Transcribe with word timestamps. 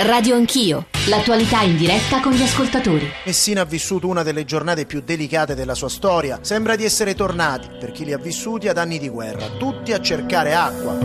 Radio 0.00 0.36
Anch'io, 0.36 0.86
l'attualità 1.08 1.62
in 1.62 1.76
diretta 1.76 2.20
con 2.20 2.30
gli 2.30 2.42
ascoltatori. 2.42 3.10
Messina 3.24 3.62
ha 3.62 3.64
vissuto 3.64 4.06
una 4.06 4.22
delle 4.22 4.44
giornate 4.44 4.86
più 4.86 5.00
delicate 5.00 5.56
della 5.56 5.74
sua 5.74 5.88
storia. 5.88 6.38
Sembra 6.42 6.76
di 6.76 6.84
essere 6.84 7.16
tornati, 7.16 7.68
per 7.80 7.90
chi 7.90 8.04
li 8.04 8.12
ha 8.12 8.18
vissuti, 8.18 8.68
ad 8.68 8.78
anni 8.78 9.00
di 9.00 9.08
guerra, 9.08 9.48
tutti 9.58 9.92
a 9.92 10.00
cercare 10.00 10.54
acqua. 10.54 10.98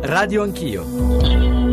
Radio 0.00 0.42
Anch'io. 0.42 1.63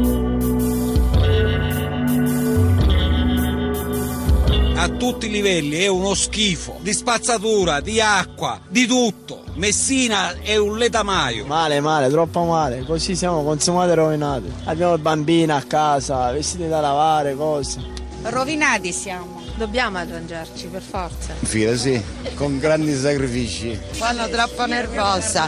A 4.82 4.90
tutti 4.90 5.28
i 5.28 5.30
livelli 5.30 5.78
è 5.78 5.86
uno 5.86 6.16
schifo 6.16 6.80
di 6.82 6.92
spazzatura, 6.92 7.82
di 7.82 8.02
acqua, 8.02 8.60
di 8.68 8.88
tutto. 8.88 9.44
Messina 9.54 10.34
è 10.42 10.58
un 10.58 10.76
letamaio. 10.76 11.46
Male, 11.46 11.80
male, 11.80 12.10
troppo 12.10 12.46
male. 12.46 12.84
Così 12.84 13.16
siamo 13.16 13.44
consumati 13.44 13.92
e 13.92 13.94
rovinati. 13.94 14.52
Abbiamo 14.64 14.98
bambini 14.98 15.52
a 15.52 15.62
casa, 15.62 16.32
vestiti 16.32 16.68
da 16.68 16.80
lavare, 16.80 17.36
cose. 17.36 17.80
Rovinati 18.24 18.92
siamo. 18.92 19.41
Dobbiamo 19.62 20.00
arrangiarci 20.00 20.70
per 20.72 20.82
forza. 20.82 21.36
Fila 21.44 21.76
sì, 21.76 22.04
con 22.34 22.58
grandi 22.58 22.96
sacrifici. 22.96 23.80
Sono 23.92 24.28
troppo 24.28 24.66
nervosa. 24.66 25.48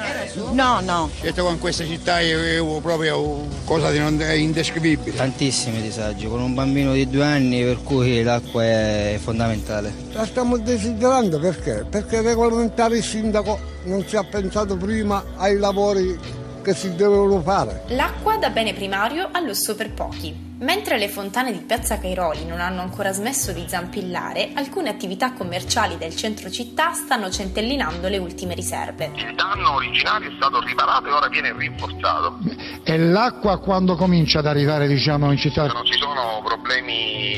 No, 0.51 0.81
no. 0.81 1.09
Certo 1.19 1.43
con 1.43 1.57
questa 1.57 1.83
città 1.83 2.19
è 2.19 2.61
proprio 2.79 3.47
cosa 3.65 3.89
di 3.89 3.97
non, 3.97 4.21
è 4.21 4.33
indescrivibile. 4.33 5.17
Tantissimi 5.17 5.81
disagi, 5.81 6.27
con 6.27 6.41
un 6.41 6.53
bambino 6.53 6.93
di 6.93 7.09
due 7.09 7.23
anni 7.23 7.63
per 7.63 7.81
cui 7.81 8.21
l'acqua 8.21 8.63
è 8.63 9.19
fondamentale. 9.19 9.91
La 10.11 10.27
stiamo 10.27 10.59
desiderando 10.59 11.39
perché? 11.39 11.83
Perché 11.89 12.21
regolamentare 12.21 12.97
il 12.97 13.03
sindaco 13.03 13.59
non 13.85 14.07
ci 14.07 14.15
ha 14.15 14.23
pensato 14.23 14.77
prima 14.77 15.23
ai 15.37 15.57
lavori 15.57 16.15
che 16.63 16.73
si 16.73 16.95
devono 16.95 17.39
fare. 17.41 17.83
L'acqua 17.89 18.37
da 18.37 18.49
bene 18.49 18.73
primario 18.73 19.29
a 19.31 19.39
lusso 19.39 19.75
per 19.75 19.91
pochi. 19.91 20.51
Mentre 20.59 20.97
le 20.97 21.09
fontane 21.09 21.51
di 21.51 21.59
Piazza 21.59 21.99
Cairoli 21.99 22.45
non 22.45 22.61
hanno 22.61 22.81
ancora 22.81 23.11
smesso 23.11 23.51
di 23.51 23.65
zampillare, 23.67 24.51
alcune 24.55 24.89
attività 24.89 25.33
commerciali 25.33 25.97
del 25.97 26.15
centro 26.15 26.49
città 26.49 26.93
stanno 26.93 27.29
centellinando 27.29 28.07
le 28.07 28.17
ultime 28.17 28.55
riserve. 28.55 29.11
Il 29.13 29.35
danno 29.35 29.73
originario 29.75 30.29
è 30.29 30.33
stato 30.37 30.61
riparato 30.61 31.07
e 31.07 31.11
ora 31.11 31.27
viene 31.27 31.53
rinforzato. 31.53 32.39
E 32.83 32.97
l'acqua 32.97 33.59
quando 33.59 33.95
comincia 33.95 34.39
ad 34.39 34.45
arrivare 34.45 34.87
diciamo, 34.87 35.31
in 35.31 35.37
città? 35.37 35.67
Non 35.67 35.85
ci 35.85 35.97
sono 35.99 36.41
problemi 36.45 37.33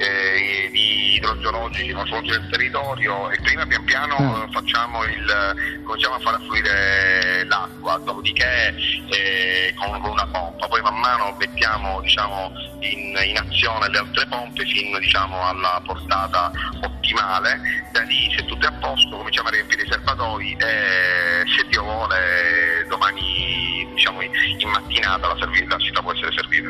eh, 0.00 0.70
di 0.72 1.14
idrogeologici 1.16 1.92
non 1.92 2.06
solo 2.06 2.22
del 2.22 2.48
territorio 2.50 3.30
e 3.30 3.38
prima 3.42 3.66
pian 3.66 3.84
piano 3.84 4.14
ah. 4.16 4.48
facciamo 4.50 5.04
il, 5.04 5.82
cominciamo 5.84 6.14
a 6.14 6.18
far 6.20 6.34
affluire 6.34 7.39
l'acqua, 7.50 7.98
dopodiché 7.98 8.74
eh, 9.10 9.74
con, 9.74 10.00
una 10.02 10.26
pompa, 10.28 10.68
poi 10.68 10.80
man 10.80 10.98
mano 11.00 11.34
mettiamo 11.36 12.00
diciamo, 12.00 12.52
in, 12.78 13.18
in, 13.22 13.36
azione 13.36 13.90
le 13.90 13.98
altre 13.98 14.26
pompe 14.28 14.64
fino 14.64 14.98
diciamo, 14.98 15.44
alla 15.44 15.82
portata 15.84 16.50
ottimale, 16.82 17.60
da 17.92 18.00
lì 18.02 18.32
se 18.34 18.44
tutto 18.46 18.66
è 18.66 18.68
a 18.68 18.72
posto 18.74 19.16
cominciamo 19.16 19.48
a 19.48 19.50
riempire 19.50 19.82
i 19.82 19.88
serbatoi 19.90 20.56
e 20.58 21.42
se 21.56 21.66
Dio 21.68 21.82
vuole 21.82 22.86
domani 22.88 23.88
diciamo, 23.92 24.22
in 24.22 24.68
mattinata 24.68 25.26
la, 25.26 25.36
serv- 25.38 25.68
la 25.68 25.78
città 25.78 26.00
può 26.00 26.12
essere 26.12 26.32
servita. 26.32 26.68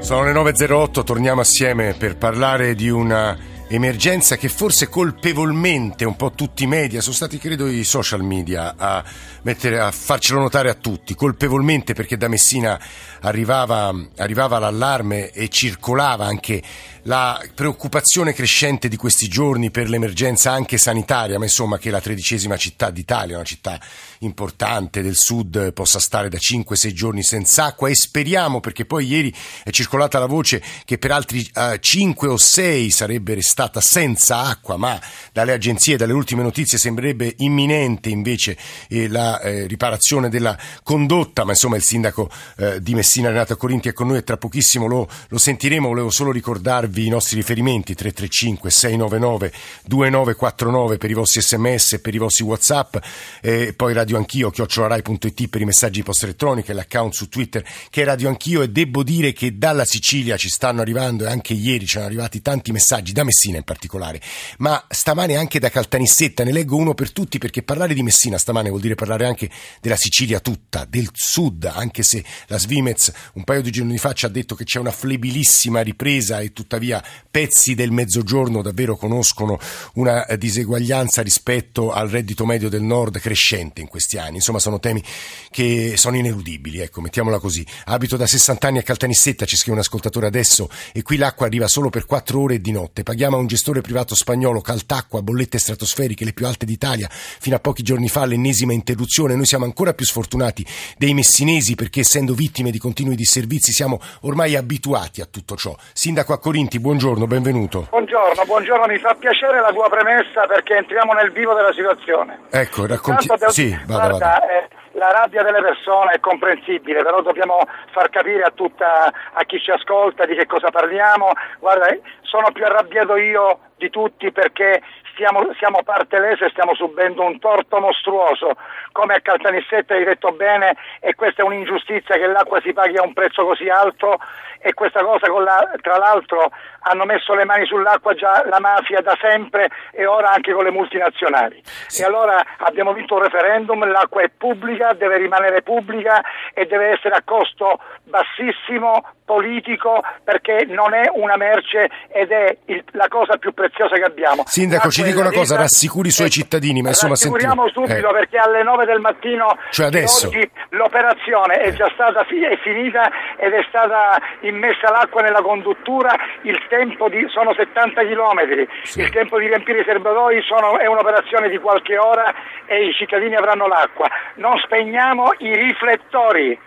Sono 0.00 0.24
le 0.24 0.32
9.08, 0.32 1.04
torniamo 1.04 1.42
assieme 1.42 1.94
per 1.94 2.16
parlare 2.16 2.74
di 2.74 2.88
una 2.88 3.49
emergenza 3.72 4.36
che 4.36 4.48
forse 4.48 4.88
colpevolmente 4.88 6.04
un 6.04 6.16
po' 6.16 6.32
tutti 6.32 6.64
i 6.64 6.66
media, 6.66 7.00
sono 7.00 7.14
stati 7.14 7.38
credo 7.38 7.68
i 7.68 7.84
social 7.84 8.22
media 8.22 8.74
a, 8.76 9.04
mettere, 9.42 9.78
a 9.78 9.92
farcelo 9.92 10.40
notare 10.40 10.70
a 10.70 10.74
tutti, 10.74 11.14
colpevolmente 11.14 11.94
perché 11.94 12.16
da 12.16 12.26
Messina 12.26 12.80
arrivava, 13.20 13.94
arrivava 14.16 14.58
l'allarme 14.58 15.30
e 15.30 15.48
circolava 15.48 16.26
anche 16.26 16.60
la 17.04 17.40
preoccupazione 17.54 18.34
crescente 18.34 18.88
di 18.88 18.96
questi 18.96 19.28
giorni 19.28 19.70
per 19.70 19.88
l'emergenza 19.88 20.52
anche 20.52 20.76
sanitaria, 20.76 21.38
ma 21.38 21.44
insomma 21.44 21.78
che 21.78 21.90
la 21.90 22.00
tredicesima 22.00 22.56
città 22.56 22.90
d'Italia, 22.90 23.36
una 23.36 23.44
città 23.44 23.80
importante 24.18 25.00
del 25.02 25.16
sud, 25.16 25.72
possa 25.72 25.98
stare 25.98 26.28
da 26.28 26.36
5-6 26.36 26.92
giorni 26.92 27.22
senza 27.22 27.64
acqua. 27.64 27.88
E 27.88 27.94
speriamo, 27.94 28.60
perché 28.60 28.84
poi 28.84 29.06
ieri 29.06 29.34
è 29.64 29.70
circolata 29.70 30.18
la 30.18 30.26
voce 30.26 30.62
che 30.84 30.98
per 30.98 31.12
altri 31.12 31.48
eh, 31.54 31.78
5 31.80 32.28
o 32.28 32.36
6 32.36 32.90
sarebbe 32.90 33.34
restata 33.34 33.80
senza 33.80 34.40
acqua, 34.42 34.76
ma 34.76 35.00
dalle 35.32 35.52
agenzie, 35.52 35.96
dalle 35.96 36.12
ultime 36.12 36.42
notizie 36.42 36.76
sembrerebbe 36.76 37.34
imminente 37.38 38.10
invece 38.10 38.58
eh, 38.88 39.08
la 39.08 39.40
eh, 39.40 39.66
riparazione 39.66 40.28
della 40.28 40.58
condotta, 40.82 41.44
ma 41.44 41.52
insomma 41.52 41.76
il 41.76 41.82
sindaco 41.82 42.30
eh, 42.58 42.82
di 42.82 42.94
Messina 42.94 43.28
Renato 43.28 43.56
Corinti 43.56 43.88
è 43.88 43.92
con 43.92 44.08
noi 44.08 44.18
e 44.18 44.24
tra 44.24 44.36
pochissimo 44.36 44.86
lo, 44.86 45.08
lo 45.28 45.38
sentiremo, 45.38 45.88
volevo 45.88 46.10
solo 46.10 46.30
ricordarvi 46.30 46.89
darvi 46.90 47.06
i 47.06 47.08
nostri 47.08 47.36
riferimenti 47.36 47.94
335 47.94 48.70
699 48.70 49.52
2949 49.84 50.98
per 50.98 51.10
i 51.10 51.14
vostri 51.14 51.40
sms, 51.40 52.00
per 52.02 52.14
i 52.14 52.18
vostri 52.18 52.44
whatsapp 52.44 52.96
e 53.40 53.72
poi 53.74 53.94
radio 53.94 54.16
anch'io 54.16 54.50
chiocciolarai.it 54.50 55.48
per 55.48 55.60
i 55.60 55.64
messaggi 55.64 56.02
post 56.02 56.24
elettroniche, 56.24 56.72
l'account 56.72 57.14
su 57.14 57.28
Twitter 57.28 57.64
che 57.88 58.02
è 58.02 58.04
radio 58.04 58.28
anch'io 58.28 58.62
e 58.62 58.68
devo 58.68 59.02
dire 59.02 59.32
che 59.32 59.56
dalla 59.56 59.84
Sicilia 59.84 60.36
ci 60.36 60.48
stanno 60.48 60.80
arrivando 60.80 61.24
e 61.24 61.28
anche 61.28 61.54
ieri 61.54 61.86
ci 61.86 61.94
sono 61.94 62.04
arrivati 62.04 62.42
tanti 62.42 62.72
messaggi, 62.72 63.12
da 63.12 63.24
Messina 63.24 63.56
in 63.58 63.64
particolare, 63.64 64.20
ma 64.58 64.84
stamane 64.88 65.36
anche 65.36 65.58
da 65.58 65.70
Caltanissetta, 65.70 66.44
ne 66.44 66.52
leggo 66.52 66.76
uno 66.76 66.94
per 66.94 67.12
tutti 67.12 67.38
perché 67.38 67.62
parlare 67.62 67.94
di 67.94 68.02
Messina 68.02 68.36
stamane 68.36 68.68
vuol 68.68 68.80
dire 68.80 68.96
parlare 68.96 69.26
anche 69.26 69.48
della 69.80 69.96
Sicilia 69.96 70.40
tutta, 70.40 70.84
del 70.88 71.08
sud, 71.12 71.64
anche 71.64 72.02
se 72.02 72.24
la 72.48 72.58
Svimez 72.58 73.12
un 73.34 73.44
paio 73.44 73.62
di 73.62 73.70
giorni 73.70 73.98
fa 73.98 74.12
ci 74.12 74.26
ha 74.26 74.28
detto 74.28 74.54
che 74.54 74.64
c'è 74.64 74.78
una 74.78 74.90
flebilissima 74.90 75.80
ripresa 75.80 76.40
e 76.40 76.52
tuttavia 76.52 76.79
tuttavia 76.80 77.02
pezzi 77.30 77.74
del 77.74 77.92
mezzogiorno 77.92 78.62
davvero 78.62 78.96
conoscono 78.96 79.58
una 79.94 80.26
eh, 80.26 80.36
diseguaglianza 80.36 81.22
rispetto 81.22 81.92
al 81.92 82.08
reddito 82.08 82.44
medio 82.44 82.68
del 82.68 82.82
nord 82.82 83.20
crescente 83.20 83.80
in 83.80 83.86
questi 83.86 84.18
anni. 84.18 84.36
Insomma, 84.36 84.58
sono 84.58 84.80
temi 84.80 85.02
che 85.50 85.94
sono 85.96 86.16
ineludibili, 86.16 86.80
ecco, 86.80 87.00
mettiamola 87.00 87.38
così. 87.38 87.64
Abito 87.84 88.16
da 88.16 88.26
60 88.26 88.66
anni 88.66 88.78
a 88.78 88.82
Caltanissetta, 88.82 89.44
ci 89.44 89.56
scrive 89.56 89.74
un 89.74 89.82
ascoltatore 89.82 90.26
adesso, 90.26 90.68
e 90.92 91.02
qui 91.02 91.18
l'acqua 91.18 91.46
arriva 91.46 91.68
solo 91.68 91.90
per 91.90 92.06
4 92.06 92.40
ore 92.40 92.60
di 92.60 92.72
notte. 92.72 93.02
Paghiamo 93.02 93.36
a 93.36 93.38
un 93.38 93.46
gestore 93.46 93.80
privato 93.80 94.14
spagnolo 94.14 94.60
Caltacqua 94.60 95.22
bollette 95.22 95.58
stratosferiche, 95.58 96.24
le 96.24 96.32
più 96.32 96.46
alte 96.46 96.66
d'Italia, 96.66 97.08
fino 97.10 97.54
a 97.54 97.60
pochi 97.60 97.82
giorni 97.82 98.08
fa 98.08 98.24
l'ennesima 98.24 98.72
interruzione. 98.72 99.36
Noi 99.36 99.46
siamo 99.46 99.66
ancora 99.66 99.94
più 99.94 100.06
sfortunati 100.06 100.66
dei 100.98 101.14
messinesi 101.14 101.74
perché 101.74 102.00
essendo 102.00 102.34
vittime 102.34 102.72
di 102.72 102.78
continui 102.78 103.14
disservizi 103.14 103.72
siamo 103.72 104.00
ormai 104.22 104.56
abituati 104.56 105.20
a 105.20 105.26
tutto 105.26 105.56
ciò. 105.56 105.76
Sindaco 105.92 106.32
a 106.32 106.38
Corinto 106.38 106.69
Valenti, 106.70 106.78
buongiorno, 106.78 107.26
benvenuto. 107.26 107.86
Buongiorno, 107.90 108.44
buongiorno, 108.44 108.86
mi 108.86 108.98
fa 108.98 109.14
piacere 109.14 109.60
la 109.60 109.72
tua 109.72 109.88
premessa 109.88 110.46
perché 110.46 110.76
entriamo 110.76 111.12
nel 111.14 111.32
vivo 111.32 111.52
della 111.52 111.72
situazione. 111.72 112.42
Ecco, 112.50 112.86
racconti... 112.86 113.26
Sì, 113.48 113.70
vada, 113.86 114.08
guarda, 114.08 114.18
vada. 114.18 114.48
Eh, 114.48 114.68
la 114.92 115.10
rabbia 115.10 115.42
delle 115.42 115.60
persone 115.60 116.12
è 116.12 116.20
comprensibile, 116.20 117.02
però 117.02 117.22
dobbiamo 117.22 117.58
far 117.90 118.08
capire 118.10 118.44
a, 118.44 118.52
tutta, 118.54 119.12
a 119.32 119.42
chi 119.44 119.58
ci 119.58 119.72
ascolta 119.72 120.24
di 120.26 120.36
che 120.36 120.46
cosa 120.46 120.70
parliamo. 120.70 121.30
Guarda, 121.58 121.86
sono 122.22 122.52
più 122.52 122.64
arrabbiato 122.64 123.16
io 123.16 123.58
di 123.76 123.90
tutti 123.90 124.30
perché 124.30 124.80
stiamo, 125.20 125.52
siamo 125.58 125.82
parte 125.84 126.18
lesa 126.18 126.46
e 126.46 126.50
stiamo 126.50 126.74
subendo 126.74 127.22
un 127.22 127.38
torto 127.38 127.78
mostruoso, 127.78 128.56
come 128.92 129.14
a 129.14 129.20
Caltanissetta 129.20 129.92
hai 129.92 130.04
detto 130.04 130.32
bene, 130.32 130.76
e 131.00 131.14
questa 131.14 131.42
è 131.42 131.44
un'ingiustizia 131.44 132.16
che 132.16 132.26
l'acqua 132.26 132.58
si 132.62 132.72
paghi 132.72 132.96
a 132.96 133.02
un 133.02 133.12
prezzo 133.12 133.44
così 133.44 133.68
alto 133.68 134.18
e 134.62 134.74
questa 134.74 135.02
cosa 135.02 135.26
la, 135.40 135.70
tra 135.80 135.96
l'altro 135.96 136.50
hanno 136.80 137.04
messo 137.04 137.34
le 137.34 137.44
mani 137.44 137.66
sull'acqua 137.66 138.14
già 138.14 138.44
la 138.48 138.60
mafia 138.60 139.00
da 139.00 139.16
sempre 139.20 139.70
e 139.90 140.06
ora 140.06 140.32
anche 140.32 140.52
con 140.52 140.64
le 140.64 140.70
multinazionali. 140.70 141.60
Sì. 141.62 142.02
E 142.02 142.04
allora 142.04 142.42
abbiamo 142.58 142.92
vinto 142.92 143.14
un 143.14 143.22
referendum, 143.22 143.90
l'acqua 143.90 144.22
è 144.22 144.30
pubblica, 144.34 144.92
deve 144.92 145.16
rimanere 145.16 145.62
pubblica 145.62 146.22
e 146.52 146.66
deve 146.66 146.90
essere 146.90 147.14
a 147.14 147.22
costo 147.24 147.80
bassissimo 148.04 149.04
politico 149.24 150.02
perché 150.24 150.64
non 150.66 150.92
è 150.92 151.08
una 151.12 151.36
merce 151.36 151.88
ed 152.08 152.30
è 152.30 152.56
il, 152.66 152.82
la 152.92 153.06
cosa 153.08 153.36
più 153.36 153.54
preziosa 153.54 153.94
che 153.94 154.02
abbiamo. 154.02 154.42
Sindaco, 154.46 154.90
ci 154.90 155.02
dico 155.10 155.20
una 155.20 155.30
cosa, 155.30 155.56
rassicuri 155.56 156.08
i 156.08 156.10
suoi 156.10 156.28
eh, 156.28 156.30
cittadini, 156.30 156.82
ma 156.82 156.88
insomma 156.88 157.14
sentiamo. 157.14 157.68
subito 157.68 158.10
eh. 158.10 158.12
perché 158.12 158.38
alle 158.38 158.62
9 158.62 158.84
del 158.84 159.00
mattino 159.00 159.56
cioè 159.70 159.86
adesso. 159.86 160.28
oggi 160.28 160.50
l'operazione 160.70 161.54
è 161.56 161.72
già 161.72 161.90
stata 161.94 162.24
fi- 162.24 162.42
è 162.42 162.56
finita 162.58 163.10
ed 163.36 163.52
è 163.52 163.64
stata 163.68 164.20
immessa 164.40 164.90
l'acqua 164.90 165.22
nella 165.22 165.42
conduttura, 165.42 166.14
il 166.42 166.58
tempo 166.68 167.08
di, 167.08 167.26
sono 167.28 167.52
70 167.54 168.02
km, 168.02 168.66
sì. 168.82 169.00
il 169.00 169.10
tempo 169.10 169.38
di 169.38 169.46
riempire 169.46 169.80
i 169.80 169.84
serbatoi 169.84 170.42
sono, 170.42 170.78
è 170.78 170.86
un'operazione 170.86 171.48
di 171.48 171.58
qualche 171.58 171.98
ora 171.98 172.32
e 172.66 172.86
i 172.86 172.92
cittadini 172.92 173.34
avranno 173.34 173.66
l'acqua. 173.66 174.08
Non 174.36 174.58
spegniamo 174.58 175.32
i 175.38 175.54
riflettori 175.54 176.58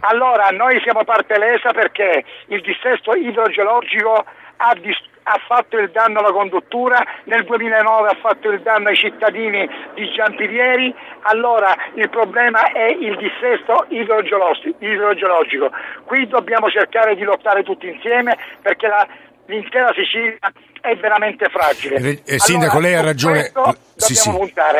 allora 0.00 0.48
noi 0.48 0.80
siamo 0.82 1.04
parte 1.04 1.38
lesa 1.38 1.72
perché 1.72 2.24
il 2.46 2.60
dissesto 2.62 3.14
idrogeologico 3.14 4.24
ha, 4.56 4.74
dis- 4.74 5.08
ha 5.30 5.40
fatto 5.46 5.78
il 5.78 5.90
danno 5.90 6.18
alla 6.18 6.32
conduttura, 6.32 7.04
nel 7.24 7.44
2009 7.44 8.08
ha 8.08 8.16
fatto 8.20 8.50
il 8.50 8.60
danno 8.62 8.88
ai 8.88 8.96
cittadini 8.96 9.68
di 9.94 10.10
Giampilieri, 10.10 10.94
allora 11.22 11.74
il 11.94 12.08
problema 12.10 12.72
è 12.72 12.86
il 12.86 13.16
dissesto 13.16 13.86
idrogeologico. 13.88 15.70
Qui 16.04 16.26
dobbiamo 16.26 16.68
cercare 16.68 17.14
di 17.14 17.22
lottare 17.22 17.62
tutti 17.62 17.86
insieme 17.86 18.36
perché 18.60 18.88
la, 18.88 19.06
l'intera 19.46 19.92
Sicilia 19.94 20.38
è 20.80 20.96
veramente 20.96 21.46
fragile. 21.50 21.96
Eh, 21.96 22.22
eh, 22.24 22.38
sindaco, 22.38 22.78
allora, 22.78 22.88
lei 22.88 22.98
ha 22.98 23.02
ragione. 23.02 23.52
Sì, 23.96 24.14
sì. 24.14 24.30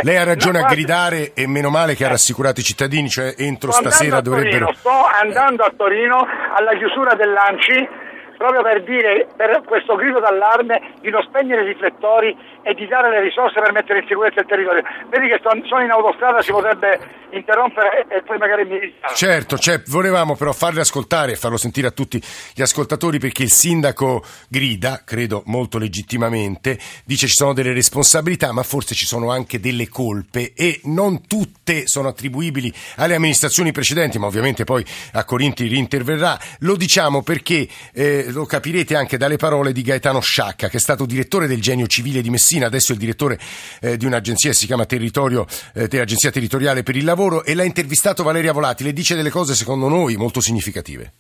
Lei 0.03 0.17
ha 0.17 0.25
ragione 0.25 0.61
a 0.61 0.67
gridare 0.67 1.33
e 1.35 1.47
meno 1.47 1.69
male 1.69 1.95
che 1.95 2.07
ha 2.07 2.09
rassicurato 2.09 2.61
i 2.61 2.63
cittadini, 2.63 3.09
cioè 3.09 3.35
entro 3.37 3.71
stasera 3.71 4.21
dovrebbero. 4.21 4.67
Torino, 4.67 4.79
sto 4.79 5.05
andando 5.21 5.63
a 5.63 5.73
Torino 5.77 6.27
alla 6.55 6.73
chiusura 6.77 7.15
dell'Anci 7.15 8.09
proprio 8.41 8.63
per 8.63 8.83
dire 8.85 9.29
per 9.37 9.61
questo 9.67 9.97
grido 9.97 10.19
d'allarme 10.19 10.95
di 11.03 11.11
non 11.11 11.21
spegnere 11.25 11.61
i 11.61 11.67
riflettori 11.67 12.35
e 12.63 12.75
di 12.75 12.87
dare 12.87 13.11
le 13.11 13.21
risorse 13.21 13.61
per 13.61 13.73
mettere 13.73 14.01
in 14.01 14.07
sicurezza 14.07 14.41
il 14.41 14.47
territorio. 14.47 14.83
Vedi 15.09 15.29
che 15.29 15.41
sono 15.43 15.83
in 15.83 15.91
autostrada, 15.91 16.43
si 16.43 16.53
potrebbe 16.53 16.99
interrompere 17.33 18.07
e 18.09 18.23
poi 18.23 18.39
magari 18.39 18.65
mi 18.65 18.79
diciamo. 18.79 19.15
Certo, 19.15 19.59
cioè, 19.59 19.83
volevamo 19.87 20.37
però 20.37 20.53
farle 20.53 20.81
ascoltare 20.81 21.33
e 21.33 21.37
farlo 21.37 21.57
sentire 21.57 21.87
a 21.87 21.91
tutti 21.91 22.23
gli 22.55 22.63
ascoltatori 22.63 23.19
perché 23.19 23.43
il 23.43 23.51
sindaco 23.51 24.23
grida, 24.49 25.03
credo 25.05 25.43
molto 25.47 25.79
legittimamente, 25.79 26.79
dice 27.05 27.27
ci 27.27 27.35
sono 27.35 27.53
delle 27.53 27.73
responsabilità 27.73 28.53
ma 28.53 28.63
forse 28.63 28.95
ci 28.95 29.07
sono 29.07 29.31
anche 29.31 29.61
delle 29.61 29.89
colpe 29.89 30.53
e 30.55 30.81
non 30.85 31.27
tutte 31.27 31.87
sono 31.87 32.09
attribuibili 32.09 32.73
alle 32.97 33.15
amministrazioni 33.15 33.73
precedenti 33.73 34.19
ma 34.19 34.27
ovviamente 34.27 34.65
poi 34.65 34.85
a 35.13 35.25
Corinti 35.25 35.67
rinterverrà. 35.67 36.39
Lo 36.61 36.77
diciamo 36.77 37.23
perché 37.23 37.67
eh, 37.93 38.27
lo 38.31 38.45
capirete 38.45 38.97
anche 38.97 39.17
dalle 39.17 39.37
parole 39.37 39.73
di 39.73 39.83
Gaetano 39.83 40.21
Sciacca 40.21 40.69
che 40.69 40.77
è 40.77 40.81
stato 40.81 41.07
direttore 41.07 41.47
del 41.47 41.61
Genio 41.61 41.87
Civile 41.87 42.23
di 42.23 42.31
Messina, 42.31 42.50
adesso 42.59 42.91
è 42.91 42.95
il 42.95 43.01
direttore 43.01 43.39
eh, 43.81 43.97
di 43.97 44.05
un'agenzia 44.05 44.51
che 44.51 44.57
si 44.57 44.67
chiama 44.67 44.85
Territorio, 44.85 45.47
eh, 45.75 45.87
dell'Agenzia 45.87 46.31
Territoriale 46.31 46.83
per 46.83 46.97
il 46.97 47.05
Lavoro 47.05 47.19
lavoro 47.21 47.45
e 47.45 47.55
l'ha 47.55 47.65
intervistato 47.65 48.23
Valeria 48.23 48.53
Volati, 48.53 48.83
le 48.83 48.93
dice 48.93 49.15
delle 49.15 49.31
cose 49.31 49.55
secondo 49.55 49.89
noi 49.89 50.17
molto 50.17 50.41
significative. 50.41 51.13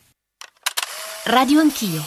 Radio 1.24 1.60
Anch'io. 1.60 2.02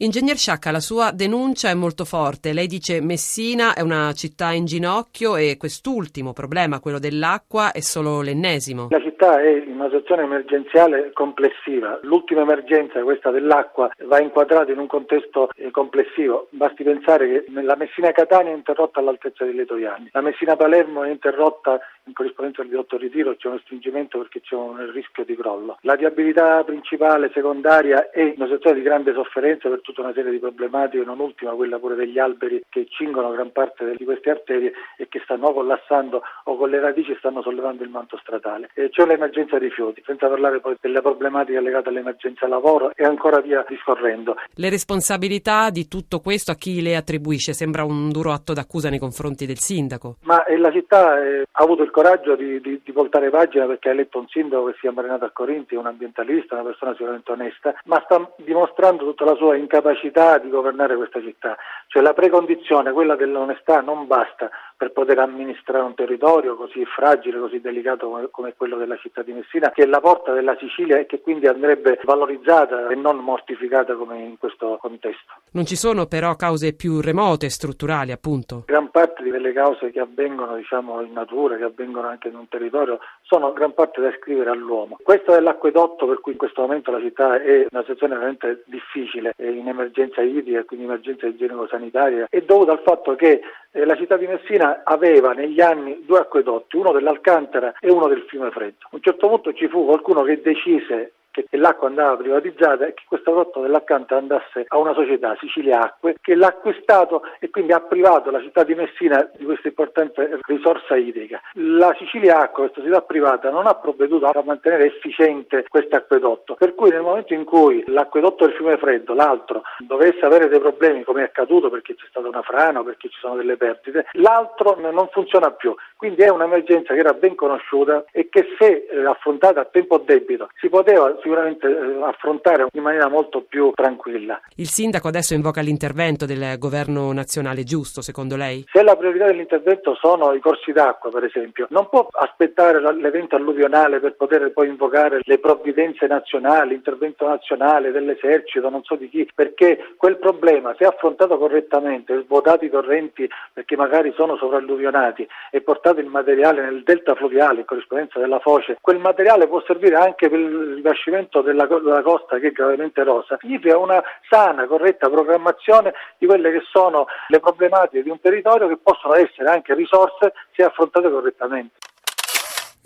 Ingegner 0.00 0.38
Sciacca, 0.38 0.70
la 0.70 0.80
sua 0.80 1.10
denuncia 1.10 1.70
è 1.70 1.74
molto 1.74 2.04
forte. 2.04 2.52
Lei 2.52 2.68
dice 2.68 3.00
Messina 3.00 3.74
è 3.74 3.80
una 3.80 4.12
città 4.12 4.52
in 4.52 4.64
ginocchio 4.64 5.34
e 5.36 5.56
quest'ultimo 5.56 6.32
problema, 6.32 6.78
quello 6.78 7.00
dell'acqua, 7.00 7.72
è 7.72 7.80
solo 7.80 8.20
l'ennesimo. 8.20 8.86
La 8.90 9.00
città 9.18 9.40
è 9.40 9.48
in 9.48 9.72
una 9.72 9.86
situazione 9.86 10.22
emergenziale 10.22 11.10
complessiva. 11.12 11.98
L'ultima 12.02 12.42
emergenza, 12.42 13.02
questa 13.02 13.30
dell'acqua, 13.30 13.90
va 14.04 14.20
inquadrata 14.20 14.70
in 14.70 14.78
un 14.78 14.86
contesto 14.86 15.48
eh, 15.56 15.72
complessivo. 15.72 16.46
Basti 16.50 16.84
pensare 16.84 17.26
che 17.26 17.44
la 17.50 17.74
Messina-Catania 17.74 18.52
è 18.52 18.54
interrotta 18.54 19.00
all'altezza 19.00 19.44
dei 19.44 19.54
Letoiani, 19.54 20.10
la 20.12 20.20
Messina-Palermo 20.20 21.02
è 21.02 21.10
interrotta 21.10 21.80
in 22.04 22.14
corrispondenza 22.14 22.62
al 22.62 22.68
ridotto 22.68 22.96
ritiro, 22.96 23.34
c'è 23.36 23.48
uno 23.48 23.58
stringimento 23.58 24.18
perché 24.18 24.40
c'è 24.40 24.54
un 24.54 24.90
rischio 24.92 25.24
di 25.24 25.36
crollo. 25.36 25.78
La 25.82 25.96
viabilità 25.96 26.62
principale, 26.64 27.30
secondaria 27.34 28.10
è 28.10 28.32
una 28.36 28.46
situazione 28.46 28.76
di 28.76 28.82
grande 28.82 29.12
sofferenza 29.12 29.68
per 29.68 29.80
tutta 29.82 30.00
una 30.00 30.12
serie 30.14 30.30
di 30.30 30.38
problematiche, 30.38 31.04
non 31.04 31.18
ultima 31.18 31.52
quella 31.52 31.78
pure 31.78 31.96
degli 31.96 32.18
alberi 32.18 32.62
che 32.68 32.86
cingono 32.88 33.30
gran 33.30 33.52
parte 33.52 33.94
di 33.96 34.04
queste 34.04 34.30
arterie 34.30 34.72
e 34.96 35.08
che 35.08 35.20
stanno 35.24 35.52
collassando 35.52 36.22
o 36.44 36.56
con 36.56 36.70
le 36.70 36.80
radici 36.80 37.14
stanno 37.18 37.42
sollevando 37.42 37.82
il 37.82 37.90
manto 37.90 38.16
stradale. 38.16 38.70
E 38.74 38.88
c'è 38.88 39.07
l'emergenza 39.08 39.58
rifiuti, 39.58 40.02
senza 40.06 40.28
parlare 40.28 40.60
poi 40.60 40.76
delle 40.80 41.00
problematiche 41.00 41.60
legate 41.60 41.88
all'emergenza 41.88 42.46
lavoro 42.46 42.92
e 42.94 43.04
ancora 43.04 43.40
via 43.40 43.64
discorrendo. 43.68 44.36
Le 44.54 44.70
responsabilità 44.70 45.70
di 45.70 45.88
tutto 45.88 46.20
questo 46.20 46.52
a 46.52 46.54
chi 46.54 46.80
le 46.82 46.94
attribuisce? 46.94 47.52
Sembra 47.52 47.84
un 47.84 48.10
duro 48.10 48.32
atto 48.32 48.52
d'accusa 48.52 48.90
nei 48.90 48.98
confronti 48.98 49.46
del 49.46 49.58
sindaco. 49.58 50.16
Ma 50.22 50.44
eh, 50.44 50.56
la 50.56 50.70
città 50.70 51.20
eh, 51.22 51.46
ha 51.50 51.62
avuto 51.62 51.82
il 51.82 51.90
coraggio 51.90 52.36
di, 52.36 52.60
di, 52.60 52.80
di, 52.84 52.92
voltare 52.92 53.30
pagina 53.30 53.66
perché 53.66 53.88
ha 53.88 53.92
eletto 53.92 54.18
un 54.18 54.28
sindaco 54.28 54.66
che 54.66 54.76
si 54.80 54.86
è 54.86 54.90
marinato 54.90 55.24
a 55.24 55.30
Corinti, 55.30 55.74
un 55.74 55.86
ambientalista, 55.86 56.54
una 56.54 56.64
persona 56.64 56.92
sicuramente 56.92 57.32
onesta, 57.32 57.74
ma 57.84 58.00
sta 58.04 58.30
dimostrando 58.36 59.04
tutta 59.04 59.24
la 59.24 59.34
sua 59.34 59.56
incapacità 59.56 60.38
di 60.38 60.50
governare 60.50 60.96
questa 60.96 61.20
città. 61.20 61.56
Cioè 61.86 62.02
la 62.02 62.12
precondizione, 62.12 62.92
quella 62.92 63.16
dell'onestà, 63.16 63.80
non 63.80 64.06
basta 64.06 64.50
per 64.78 64.92
poter 64.92 65.18
amministrare 65.18 65.82
un 65.82 65.94
territorio 65.94 66.54
così 66.54 66.84
fragile, 66.84 67.40
così 67.40 67.60
delicato 67.60 68.28
come, 68.30 68.54
quello 68.56 68.76
della 68.76 68.96
città 68.96 69.22
di 69.22 69.32
Messina, 69.32 69.72
che 69.72 69.82
è 69.82 69.86
la 69.86 69.98
porta 69.98 70.32
della 70.32 70.56
Sicilia 70.56 70.98
e 70.98 71.06
che 71.06 71.20
quindi 71.20 71.48
andrebbe 71.48 71.98
valorizzata 72.04 72.86
e 72.86 72.94
non 72.94 73.16
mortificata 73.16 73.96
come 73.96 74.20
in 74.20 74.38
questo 74.38 74.78
contesto. 74.80 75.32
Non 75.50 75.66
ci 75.66 75.74
sono 75.74 76.06
però 76.06 76.36
cause 76.36 76.74
più 76.74 77.00
remote, 77.00 77.48
strutturali 77.48 78.12
appunto? 78.12 78.62
Gran 78.66 78.90
parte 78.90 79.24
delle 79.28 79.52
cause 79.52 79.90
che 79.90 79.98
avvengono 79.98 80.54
diciamo, 80.54 81.00
in 81.00 81.12
natura, 81.12 81.56
che 81.56 81.64
avvengono 81.64 82.06
anche 82.06 82.28
in 82.28 82.36
un 82.36 82.46
territorio, 82.48 83.00
sono 83.22 83.52
gran 83.52 83.74
parte 83.74 84.00
da 84.00 84.12
scrivere 84.20 84.50
all'uomo. 84.50 84.98
Questo 85.02 85.34
è 85.34 85.40
l'acquedotto 85.40 86.06
per 86.06 86.20
cui 86.20 86.32
in 86.32 86.38
questo 86.38 86.60
momento 86.60 86.92
la 86.92 87.00
città 87.00 87.42
è 87.42 87.66
una 87.68 87.80
situazione 87.80 88.14
veramente 88.14 88.62
difficile, 88.66 89.32
è 89.36 89.44
in 89.44 89.66
emergenza 89.66 90.22
idrica, 90.22 90.62
quindi 90.62 90.86
emergenza 90.86 91.26
igienico-sanitaria, 91.26 92.28
è 92.30 92.40
dovuto 92.42 92.70
al 92.70 92.82
fatto 92.84 93.16
che 93.16 93.40
eh, 93.78 93.84
la 93.84 93.96
città 93.96 94.16
di 94.16 94.26
Messina 94.26 94.82
aveva 94.84 95.32
negli 95.32 95.60
anni 95.60 96.02
due 96.04 96.18
acquedotti, 96.18 96.76
uno 96.76 96.92
dell'Alcantara 96.92 97.74
e 97.78 97.90
uno 97.90 98.08
del 98.08 98.24
fiume 98.28 98.50
Freddo. 98.50 98.78
A 98.82 98.88
un 98.90 99.00
certo 99.00 99.28
punto 99.28 99.52
ci 99.52 99.68
fu 99.68 99.84
qualcuno 99.84 100.22
che 100.22 100.40
decise 100.40 101.12
che 101.48 101.56
l'acqua 101.56 101.88
andava 101.88 102.16
privatizzata 102.16 102.86
e 102.86 102.94
che 102.94 103.02
questo 103.06 103.32
prodotto 103.32 103.60
dell'accanto 103.60 104.16
andasse 104.16 104.64
a 104.66 104.78
una 104.78 104.94
società, 104.94 105.36
Sicilia 105.40 105.80
Acque, 105.80 106.16
che 106.20 106.34
l'ha 106.34 106.48
acquistato 106.48 107.22
e 107.38 107.50
quindi 107.50 107.72
ha 107.72 107.80
privato 107.80 108.30
la 108.30 108.40
città 108.40 108.64
di 108.64 108.74
Messina 108.74 109.28
di 109.36 109.44
questa 109.44 109.68
importante 109.68 110.40
risorsa 110.46 110.96
idrica. 110.96 111.40
La 111.54 111.94
Sicilia 111.98 112.40
Acque, 112.40 112.64
questa 112.64 112.80
società 112.80 113.02
privata, 113.02 113.50
non 113.50 113.66
ha 113.66 113.74
provveduto 113.74 114.26
a 114.26 114.42
mantenere 114.44 114.86
efficiente 114.86 115.64
questo 115.68 115.96
acquedotto, 115.96 116.54
per 116.54 116.74
cui 116.74 116.90
nel 116.90 117.02
momento 117.02 117.34
in 117.34 117.44
cui 117.44 117.82
l'acquedotto 117.86 118.46
del 118.46 118.54
fiume 118.54 118.76
Freddo, 118.78 119.14
l'altro, 119.14 119.62
dovesse 119.78 120.24
avere 120.24 120.48
dei 120.48 120.60
problemi 120.60 121.04
come 121.04 121.22
è 121.22 121.24
accaduto 121.24 121.70
perché 121.70 121.94
c'è 121.94 122.06
stata 122.08 122.28
una 122.28 122.42
frana 122.42 122.80
o 122.80 122.84
perché 122.84 123.08
ci 123.08 123.18
sono 123.18 123.36
delle 123.36 123.56
perdite, 123.56 124.06
l'altro 124.12 124.76
non 124.78 125.08
funziona 125.10 125.50
più. 125.50 125.74
Quindi 125.98 126.22
è 126.22 126.28
un'emergenza 126.28 126.94
che 126.94 127.00
era 127.00 127.12
ben 127.12 127.34
conosciuta 127.34 128.04
e 128.12 128.28
che 128.28 128.46
se 128.56 128.86
eh, 128.88 129.04
affrontata 129.04 129.62
a 129.62 129.64
tempo 129.64 129.98
debito 129.98 130.48
si 130.60 130.68
poteva 130.68 131.12
sicuramente 131.20 131.66
eh, 131.66 132.02
affrontare 132.04 132.68
in 132.70 132.82
maniera 132.82 133.08
molto 133.08 133.40
più 133.40 133.72
tranquilla. 133.74 134.40
Il 134.54 134.68
sindaco 134.68 135.08
adesso 135.08 135.34
invoca 135.34 135.60
l'intervento 135.60 136.24
del 136.24 136.56
governo 136.56 137.12
nazionale 137.12 137.64
giusto, 137.64 138.00
secondo 138.00 138.36
lei? 138.36 138.64
Se 138.70 138.80
la 138.84 138.94
priorità 138.94 139.26
dell'intervento 139.26 139.96
sono 139.96 140.34
i 140.34 140.38
corsi 140.38 140.70
d'acqua, 140.70 141.10
per 141.10 141.24
esempio, 141.24 141.66
non 141.70 141.88
può 141.88 142.06
aspettare 142.12 142.80
l'evento 142.94 143.34
alluvionale 143.34 143.98
per 143.98 144.14
poter 144.14 144.52
poi 144.52 144.68
invocare 144.68 145.18
le 145.22 145.38
provvidenze 145.40 146.06
nazionali, 146.06 146.70
l'intervento 146.70 147.26
nazionale 147.26 147.90
dell'esercito, 147.90 148.70
non 148.70 148.84
so 148.84 148.94
di 148.94 149.08
chi, 149.08 149.28
perché 149.34 149.94
quel 149.96 150.18
problema, 150.18 150.76
se 150.78 150.84
affrontato 150.84 151.36
correttamente, 151.38 152.22
svuotati 152.22 152.66
i 152.66 152.70
torrenti 152.70 153.28
perché 153.52 153.74
magari 153.74 154.12
sono 154.14 154.36
sovralluvionati 154.36 155.26
e 155.50 155.60
portato 155.88 156.00
il 156.00 156.06
materiale 156.06 156.62
nel 156.62 156.82
delta 156.82 157.14
fluviale 157.14 157.60
in 157.60 157.64
corrispondenza 157.64 158.18
della 158.18 158.38
foce, 158.40 158.78
quel 158.80 158.98
materiale 158.98 159.46
può 159.46 159.62
servire 159.66 159.96
anche 159.96 160.28
per 160.28 160.38
il 160.38 160.74
rivascimento 160.74 161.40
della, 161.40 161.66
della 161.66 162.02
costa 162.02 162.38
che 162.38 162.48
è 162.48 162.52
gravemente 162.52 163.00
erosa, 163.00 163.36
significa 163.40 163.76
una 163.78 164.02
sana, 164.28 164.66
corretta 164.66 165.08
programmazione 165.08 165.94
di 166.18 166.26
quelle 166.26 166.50
che 166.50 166.62
sono 166.70 167.06
le 167.28 167.40
problematiche 167.40 168.02
di 168.02 168.10
un 168.10 168.20
territorio 168.20 168.68
che 168.68 168.78
possono 168.82 169.14
essere 169.14 169.48
anche 169.50 169.74
risorse 169.74 170.32
se 170.54 170.62
affrontate 170.62 171.10
correttamente. 171.10 171.76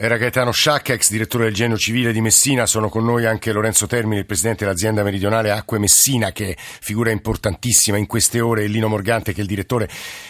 Era 0.04 0.16
Gaetano 0.16 0.50
Sciacca, 0.50 0.94
ex 0.94 1.12
direttore 1.12 1.44
del 1.44 1.54
Genio 1.54 1.76
Civile 1.76 2.10
di 2.10 2.20
Messina, 2.20 2.66
sono 2.66 2.88
con 2.88 3.04
noi 3.04 3.24
anche 3.24 3.52
Lorenzo 3.52 3.86
Termini, 3.86 4.18
il 4.18 4.26
presidente 4.26 4.64
dell'azienda 4.64 5.04
meridionale 5.04 5.52
Acque 5.52 5.78
Messina, 5.78 6.32
che 6.32 6.50
è 6.50 6.54
figura 6.56 7.12
importantissima 7.12 7.98
in 7.98 8.08
queste 8.08 8.40
ore, 8.40 8.64
e 8.64 8.66
Lino 8.66 8.88
Morgante, 8.88 9.32
che 9.32 9.38
è 9.38 9.42
il 9.42 9.46
direttore 9.46 9.86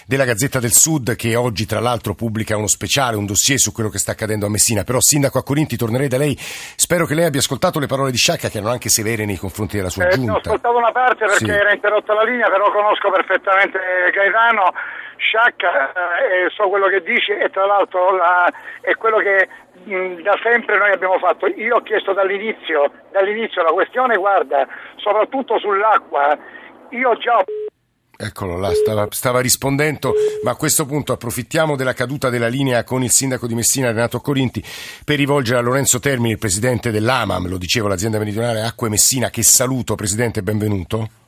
della 0.07 0.27
Gazzetta 0.27 0.61
del 0.61 0.73
Sud, 0.73 1.17
che 1.17 1.37
oggi 1.37 1.65
tra 1.65 1.81
l'altro 1.81 2.13
pubblica 2.13 2.55
uno 2.55 2.67
speciale, 2.67 3.17
un 3.17 3.25
dossier 3.25 3.59
su 3.59 3.73
quello 3.73 3.89
che 3.89 3.97
sta 3.97 4.13
accadendo 4.13 4.45
a 4.45 4.51
Messina. 4.51 4.85
Però, 4.85 5.01
Sindaco 5.01 5.39
a 5.39 5.43
Corinti, 5.43 5.79
tornerei 5.79 6.09
da 6.09 6.19
lei. 6.19 6.37
Spero 6.37 7.07
che 7.07 7.15
lei 7.15 7.25
abbia 7.25 7.41
ascoltato 7.41 7.79
le 7.79 7.87
parole 7.87 8.11
di 8.11 8.19
Sciacca, 8.19 8.51
che 8.51 8.59
erano 8.59 8.73
anche 8.73 8.91
severe 8.91 9.25
nei 9.25 9.39
confronti 9.39 9.79
della 9.79 9.89
sua 9.89 10.07
eh, 10.07 10.11
giunta. 10.11 10.33
Ho 10.33 10.37
ascoltato 10.37 10.77
una 10.77 10.93
parte 10.93 11.25
perché 11.25 11.47
sì. 11.47 11.51
era 11.51 11.73
interrotta 11.73 12.13
la 12.13 12.25
linea, 12.25 12.51
però 12.51 12.71
conosco 12.71 13.11
perfettamente 13.11 13.79
Gaetano. 14.13 14.71
Sciacca 15.23 15.93
eh, 16.19 16.51
so 16.51 16.69
quello 16.69 16.89
che 16.89 17.01
dice 17.01 17.39
e 17.39 17.49
tra 17.51 17.65
l'altro 17.65 18.17
la, 18.17 18.53
è 18.81 18.95
quello 18.97 19.19
che 19.19 19.49
da 19.85 20.39
sempre 20.43 20.79
noi 20.79 20.93
abbiamo 20.93 21.19
fatto. 21.19 21.47
Io 21.47 21.77
ho 21.77 21.83
chiesto 21.83 22.13
dall'inizio, 22.13 22.91
dall'inizio 23.11 23.63
la 23.63 23.73
questione, 23.73 24.17
guarda, 24.17 24.67
soprattutto 24.97 25.59
sull'acqua, 25.59 26.39
io 26.91 27.17
già 27.17 27.39
ho 27.39 27.45
Eccolo 28.25 28.57
là, 28.57 28.73
stava, 28.73 29.09
stava, 29.11 29.41
rispondendo, 29.41 30.13
ma 30.45 30.53
a 30.53 30.55
questo 30.55 30.87
punto 30.87 31.13
approfittiamo 31.13 31.75
della 31.75 31.93
caduta 31.93 32.31
della 32.31 32.47
linea 32.47 32.85
con 32.85 33.03
il 33.03 33.11
sindaco 33.11 33.49
di 33.49 33.55
Messina, 33.55 33.89
Renato 33.89 34.21
Corinti, 34.21 34.63
per 35.05 35.17
rivolgere 35.17 35.59
a 35.59 35.63
Lorenzo 35.63 35.99
Termini, 35.99 36.33
il 36.33 36.39
presidente 36.39 36.93
dell'AMAM, 36.93 37.49
lo 37.49 37.59
dicevo, 37.59 37.89
l'azienda 37.89 38.19
meridionale 38.19 38.63
Acque 38.63 38.89
Messina, 38.89 39.29
che 39.29 39.43
saluto, 39.43 39.97
presidente, 39.97 40.43
benvenuto. 40.43 41.22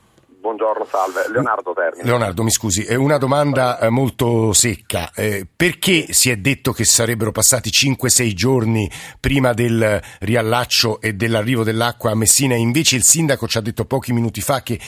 Buongiorno 0.44 0.84
salve. 0.84 1.24
Leonardo 1.30 1.72
Termini. 1.72 2.04
Leonardo, 2.06 2.42
mi 2.42 2.50
scusi, 2.50 2.84
è 2.84 2.96
una 2.96 3.16
domanda 3.16 3.78
eh, 3.78 3.88
molto 3.88 4.52
secca. 4.52 5.10
Eh, 5.14 5.46
perché 5.56 6.12
si 6.12 6.28
è 6.28 6.36
detto 6.36 6.72
che 6.72 6.84
sarebbero 6.84 7.32
passati 7.32 7.70
5-6 7.70 8.32
giorni 8.34 8.90
prima 9.18 9.54
del 9.54 10.02
riallaccio 10.18 11.00
e 11.00 11.14
dell'arrivo 11.14 11.64
dell'acqua 11.64 12.10
a 12.10 12.14
Messina 12.14 12.56
invece 12.56 12.96
il 12.96 13.04
sindaco 13.04 13.48
ci 13.48 13.56
ha 13.56 13.62
detto 13.62 13.86
pochi 13.86 14.12
minuti 14.12 14.42
fa 14.42 14.62
che 14.62 14.78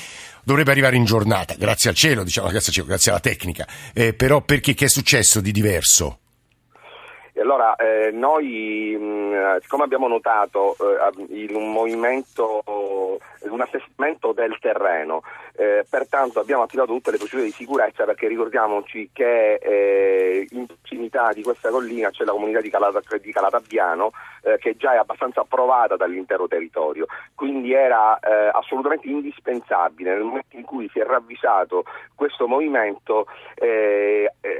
dovrebbe 0.44 0.72
arrivare 0.72 0.96
in 0.96 1.06
giornata, 1.06 1.54
grazie 1.54 1.88
al 1.88 1.96
cielo, 1.96 2.22
diciamo, 2.22 2.48
grazie, 2.48 2.68
al 2.68 2.74
cielo, 2.74 2.86
grazie 2.88 3.10
alla 3.12 3.20
tecnica. 3.20 3.66
Eh, 3.94 4.12
però 4.12 4.42
perché 4.42 4.74
che 4.74 4.84
è 4.84 4.88
successo 4.90 5.40
di 5.40 5.52
diverso? 5.52 6.18
E 7.36 7.42
allora 7.42 7.76
eh, 7.76 8.12
noi, 8.12 8.96
mh, 8.98 9.58
siccome 9.60 9.84
abbiamo 9.84 10.08
notato 10.08 10.74
eh, 10.78 11.46
un 11.52 11.70
movimento, 11.70 12.62
un 12.66 13.60
assestamento 13.60 14.32
del 14.32 14.56
terreno, 14.58 15.20
eh, 15.54 15.84
pertanto 15.88 16.40
abbiamo 16.40 16.62
attivato 16.62 16.92
tutte 16.92 17.10
le 17.10 17.18
procedure 17.18 17.48
di 17.48 17.52
sicurezza 17.52 18.04
perché 18.04 18.26
ricordiamoci 18.26 19.10
che 19.12 19.54
eh, 19.54 20.46
in 20.50 20.64
prossimità 20.64 21.32
di 21.34 21.42
questa 21.42 21.68
collina 21.68 22.10
c'è 22.10 22.24
la 22.24 22.32
comunità 22.32 22.60
di, 22.60 22.70
Calata, 22.70 23.00
di 23.20 23.32
Calatabiano 23.32 24.12
eh, 24.42 24.56
che 24.58 24.76
già 24.76 24.94
è 24.94 24.96
abbastanza 24.96 25.40
approvata 25.42 25.96
dall'intero 25.96 26.46
territorio, 26.46 27.06
quindi 27.34 27.72
era 27.72 28.18
eh, 28.18 28.50
assolutamente 28.52 29.08
indispensabile 29.08 30.14
nel 30.14 30.24
momento 30.24 30.56
in 30.56 30.64
cui 30.64 30.88
si 30.90 31.00
è 31.00 31.04
ravvisato 31.04 31.84
questo 32.14 32.46
movimento 32.46 33.26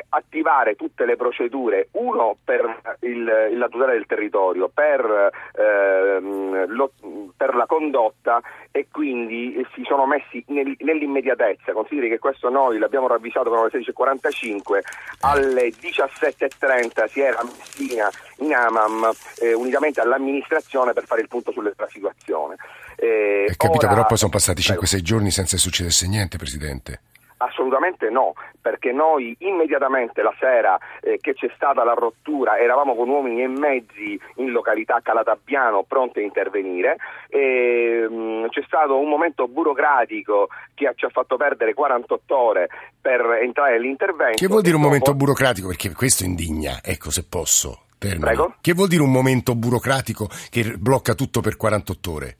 attivare 0.08 0.74
tutte 0.74 1.04
le 1.04 1.16
procedure, 1.16 1.88
uno 1.92 2.36
per 2.42 2.65
il, 3.00 3.24
la 3.24 3.68
tutela 3.68 3.92
del 3.92 4.06
territorio, 4.06 4.70
per, 4.72 5.30
ehm, 5.54 6.66
lo, 6.68 6.92
per, 7.36 7.54
la 7.54 7.66
condotta 7.66 8.40
e 8.70 8.88
quindi 8.90 9.64
si 9.74 9.82
sono 9.84 10.06
messi 10.06 10.44
nel, 10.48 10.74
nell'immediatezza. 10.80 11.72
Consideri 11.72 12.08
che 12.08 12.18
questo 12.18 12.48
noi 12.48 12.78
l'abbiamo 12.78 13.06
ravvisato 13.06 13.50
per 13.50 13.70
le 13.72 13.80
16.45, 13.80 14.78
alle 15.20 15.68
17.30 15.68 17.08
si 17.08 17.20
era 17.20 17.38
a 17.38 17.44
Messina 17.44 18.10
in 18.38 18.54
Amam 18.54 19.10
eh, 19.40 19.54
unitamente 19.54 20.00
all'amministrazione 20.00 20.92
per 20.92 21.04
fare 21.04 21.22
il 21.22 21.28
punto 21.28 21.52
sulla 21.52 21.72
situazione. 21.88 22.56
Eh, 22.96 23.52
capito, 23.56 23.86
ora... 23.86 23.94
però 23.94 24.06
poi 24.06 24.16
sono 24.16 24.30
passati 24.30 24.60
5-6 24.60 25.00
giorni 25.00 25.30
senza 25.30 25.56
che 25.56 25.62
succedesse 25.62 26.06
niente, 26.08 26.38
Presidente. 26.38 27.00
Assolutamente 27.38 28.08
no, 28.08 28.32
perché 28.60 28.92
noi 28.92 29.36
immediatamente 29.40 30.22
la 30.22 30.34
sera 30.38 30.78
eh, 31.00 31.18
che 31.20 31.34
c'è 31.34 31.50
stata 31.54 31.84
la 31.84 31.92
rottura 31.92 32.58
eravamo 32.58 32.94
con 32.94 33.08
uomini 33.08 33.42
e 33.42 33.48
mezzi 33.48 34.18
in 34.36 34.50
località 34.50 35.00
Calatabiano 35.02 35.82
pronti 35.82 36.20
a 36.20 36.22
intervenire 36.22 36.96
e, 37.28 38.06
mh, 38.08 38.14
mm, 38.14 38.46
c'è 38.46 38.62
stato 38.66 38.98
un 38.98 39.08
momento 39.08 39.48
burocratico 39.48 40.48
che 40.74 40.90
ci 40.96 41.04
ha 41.04 41.10
fatto 41.10 41.36
perdere 41.36 41.74
48 41.74 42.36
ore 42.36 42.68
per 43.00 43.20
entrare 43.42 43.72
nell'intervento. 43.72 44.36
Che 44.36 44.46
vuol 44.46 44.62
dire 44.62 44.74
un 44.74 44.82
dopo... 44.82 44.92
momento 44.92 45.14
burocratico? 45.14 45.68
Perché 45.68 45.92
questo 45.92 46.24
indigna, 46.24 46.80
ecco 46.82 47.10
se 47.10 47.26
posso. 47.28 47.82
Che 48.60 48.72
vuol 48.74 48.88
dire 48.88 49.02
un 49.02 49.10
momento 49.10 49.54
burocratico 49.54 50.28
che 50.50 50.76
blocca 50.78 51.14
tutto 51.14 51.40
per 51.40 51.56
48 51.56 52.12
ore? 52.12 52.36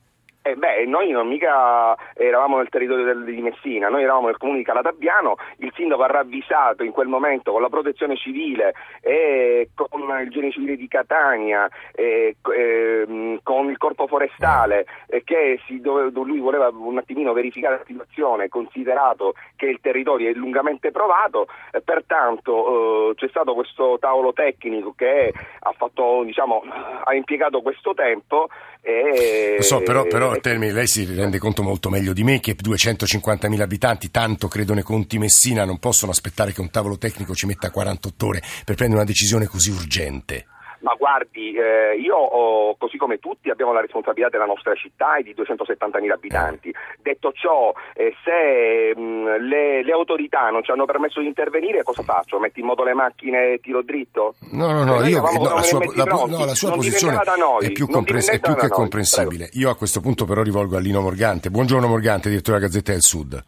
Eh 0.47 0.55
beh, 0.55 0.85
noi 0.85 1.11
non 1.11 1.27
mica 1.27 1.93
eravamo 2.13 2.55
nel 2.55 2.69
territorio 2.69 3.03
del, 3.03 3.25
di 3.25 3.41
Messina, 3.41 3.89
noi 3.89 4.03
eravamo 4.03 4.27
nel 4.27 4.37
comune 4.37 4.59
di 4.59 4.63
Calatabiano, 4.63 5.35
il 5.57 5.73
sindaco 5.75 6.03
ha 6.03 6.07
ravvisato 6.07 6.85
in 6.85 6.91
quel 6.93 7.09
momento 7.09 7.51
con 7.51 7.61
la 7.61 7.67
protezione 7.67 8.15
civile 8.15 8.73
e 9.01 9.71
con 9.75 9.99
il 10.21 10.29
genio 10.29 10.51
civile 10.51 10.77
di 10.77 10.87
Catania 10.87 11.67
e, 11.93 12.37
e, 12.55 13.39
con 13.43 13.69
il 13.69 13.77
corpo 13.77 14.07
forestale 14.07 14.85
che 15.25 15.59
dove, 15.81 16.11
lui 16.13 16.39
voleva 16.39 16.69
un 16.71 16.97
attimino 16.97 17.33
verificare 17.33 17.79
la 17.79 17.83
situazione, 17.85 18.47
considerato 18.47 19.33
che 19.57 19.65
il 19.65 19.79
territorio 19.81 20.29
è 20.29 20.33
lungamente 20.33 20.91
provato, 20.91 21.47
pertanto 21.83 23.09
eh, 23.11 23.15
c'è 23.15 23.27
stato 23.27 23.53
questo 23.53 23.97
tavolo 23.99 24.31
tecnico 24.31 24.93
che 24.95 25.33
ha, 25.59 25.73
fatto, 25.73 26.23
diciamo, 26.23 26.63
ha 27.03 27.13
impiegato 27.13 27.61
questo 27.61 27.93
tempo 27.93 28.47
e... 28.81 29.57
So, 29.59 29.81
però, 29.81 30.05
però 30.05 30.36
Termini, 30.41 30.71
lei 30.71 30.87
si 30.87 31.03
rende 31.05 31.39
conto 31.39 31.63
molto 31.63 31.89
meglio 31.89 32.13
di 32.13 32.23
me 32.23 32.39
che 32.39 32.55
250.000 32.55 33.61
abitanti, 33.61 34.11
tanto 34.11 34.47
credo 34.47 34.73
nei 34.73 34.83
conti 34.83 35.17
Messina, 35.17 35.65
non 35.65 35.79
possono 35.79 36.11
aspettare 36.11 36.53
che 36.53 36.61
un 36.61 36.69
tavolo 36.69 36.97
tecnico 36.97 37.35
ci 37.35 37.45
metta 37.45 37.71
48 37.71 38.25
ore 38.25 38.41
per 38.63 38.75
prendere 38.75 39.01
una 39.01 39.09
decisione 39.09 39.45
così 39.45 39.71
urgente. 39.71 40.45
Ma 40.87 40.95
guardi, 40.97 41.51
eh, 41.51 41.99
io 41.99 42.73
così 42.77 42.95
come 42.95 43.19
tutti 43.19 43.49
abbiamo 43.49 43.73
la 43.73 43.81
responsabilità 43.81 44.29
della 44.29 44.45
nostra 44.45 44.73
città 44.73 45.17
e 45.17 45.23
di 45.23 45.35
270.000 45.35 46.11
abitanti. 46.13 46.73
Detto 47.01 47.33
ciò, 47.33 47.73
eh, 47.93 48.15
se 48.23 48.97
mh, 48.97 49.47
le, 49.49 49.83
le, 49.83 49.91
autorità 49.91 50.49
non 50.49 50.63
ci 50.63 50.71
hanno 50.71 50.85
permesso 50.85 51.19
di 51.19 51.27
intervenire, 51.27 51.83
cosa 51.83 52.03
faccio? 52.03 52.39
Metti 52.39 52.61
in 52.61 52.67
moto 52.67 52.85
le 52.85 52.93
macchine 52.93 53.51
e 53.51 53.59
tiro 53.59 53.81
dritto? 53.81 54.35
No, 54.51 54.71
no, 54.71 54.85
no, 54.85 55.05
io, 55.05 55.19
no 55.19 55.55
la, 55.55 55.61
sua, 55.61 55.79
la, 55.93 56.05
no, 56.05 56.45
la 56.45 56.55
sua 56.55 56.71
posizione 56.71 57.19
è 57.59 57.71
più, 57.73 57.87
comprens- 57.87 58.29
è 58.29 58.39
più 58.39 58.55
che 58.55 58.69
comprensibile. 58.69 59.49
Prego. 59.49 59.59
Io 59.59 59.69
a 59.69 59.75
questo 59.75 59.99
punto 59.99 60.23
però 60.23 60.41
rivolgo 60.41 60.77
a 60.77 60.79
Lino 60.79 61.01
Morgante. 61.01 61.49
Buongiorno 61.49 61.87
Morgante, 61.87 62.29
direttore 62.29 62.59
della 62.59 62.69
Gazzetta 62.69 62.93
del 62.93 63.01
Sud. 63.01 63.43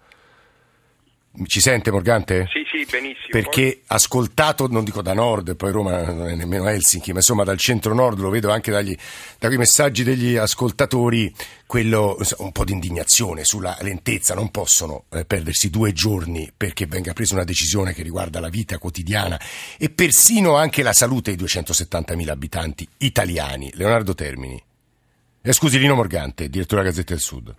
Ci 1.45 1.61
sente 1.61 1.91
Morgante? 1.91 2.47
Sì, 2.51 2.63
sì, 2.69 2.85
benissimo. 2.89 3.27
Perché 3.29 3.81
ascoltato, 3.87 4.67
non 4.67 4.83
dico 4.83 5.01
da 5.01 5.13
nord, 5.13 5.55
poi 5.55 5.71
Roma 5.71 6.03
non 6.03 6.27
è 6.27 6.35
nemmeno 6.35 6.67
Helsinki, 6.67 7.11
ma 7.11 7.19
insomma 7.19 7.43
dal 7.43 7.57
centro-nord, 7.57 8.19
lo 8.19 8.29
vedo 8.29 8.51
anche 8.51 8.71
dagli, 8.71 8.95
da 9.37 9.47
quei 9.47 9.57
messaggi 9.57 10.03
degli 10.03 10.35
ascoltatori, 10.35 11.33
quello, 11.65 12.17
un 12.37 12.51
po' 12.51 12.65
di 12.65 12.73
indignazione 12.73 13.43
sulla 13.45 13.77
lentezza, 13.81 14.33
non 14.33 14.49
possono 14.51 15.05
eh, 15.11 15.25
perdersi 15.25 15.69
due 15.69 15.93
giorni 15.93 16.51
perché 16.55 16.85
venga 16.87 17.13
presa 17.13 17.35
una 17.35 17.43
decisione 17.43 17.93
che 17.93 18.03
riguarda 18.03 18.39
la 18.39 18.49
vita 18.49 18.77
quotidiana 18.77 19.39
e 19.77 19.89
persino 19.89 20.55
anche 20.55 20.83
la 20.83 20.93
salute 20.93 21.35
dei 21.35 21.45
270.000 21.45 22.29
abitanti 22.29 22.87
italiani. 22.97 23.71
Leonardo 23.75 24.13
Termini. 24.13 24.61
Eh, 25.41 25.53
scusi, 25.53 25.79
Lino 25.79 25.95
Morgante, 25.95 26.49
direttore 26.49 26.81
della 26.81 26.93
Gazzetta 26.93 27.13
del 27.13 27.21
Sud 27.21 27.55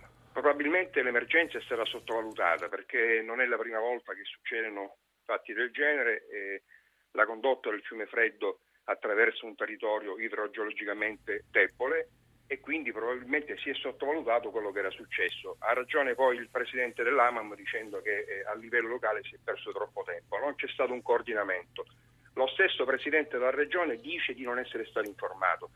probabilmente 0.91 1.01
l'emergenza 1.01 1.57
è 1.57 1.61
stata 1.61 1.85
sottovalutata 1.85 2.67
perché 2.67 3.21
non 3.21 3.39
è 3.41 3.45
la 3.45 3.57
prima 3.57 3.79
volta 3.79 4.13
che 4.13 4.23
succedono 4.23 4.97
fatti 5.23 5.53
del 5.53 5.71
genere 5.71 6.27
e 6.27 6.63
la 7.11 7.25
condotta 7.25 7.69
del 7.69 7.81
fiume 7.81 8.05
Freddo 8.05 8.59
attraverso 8.85 9.45
un 9.45 9.55
territorio 9.55 10.19
idrogeologicamente 10.19 11.45
debole 11.49 12.09
e 12.47 12.59
quindi 12.59 12.91
probabilmente 12.91 13.57
si 13.57 13.69
è 13.69 13.73
sottovalutato 13.73 14.51
quello 14.51 14.71
che 14.71 14.79
era 14.79 14.89
successo. 14.89 15.55
Ha 15.59 15.73
ragione 15.73 16.13
poi 16.15 16.35
il 16.35 16.49
presidente 16.49 17.03
dell'AMAM 17.03 17.55
dicendo 17.55 18.01
che 18.01 18.25
eh, 18.27 18.43
a 18.45 18.53
livello 18.55 18.89
locale 18.89 19.23
si 19.23 19.35
è 19.35 19.39
perso 19.41 19.71
troppo 19.71 20.03
tempo, 20.03 20.37
non 20.37 20.55
c'è 20.55 20.67
stato 20.67 20.91
un 20.91 21.01
coordinamento. 21.01 21.85
Lo 22.33 22.47
stesso 22.47 22.83
presidente 22.83 23.37
della 23.37 23.51
regione 23.51 23.97
dice 23.97 24.33
di 24.33 24.43
non 24.43 24.59
essere 24.59 24.85
stato 24.85 25.07
informato. 25.07 25.69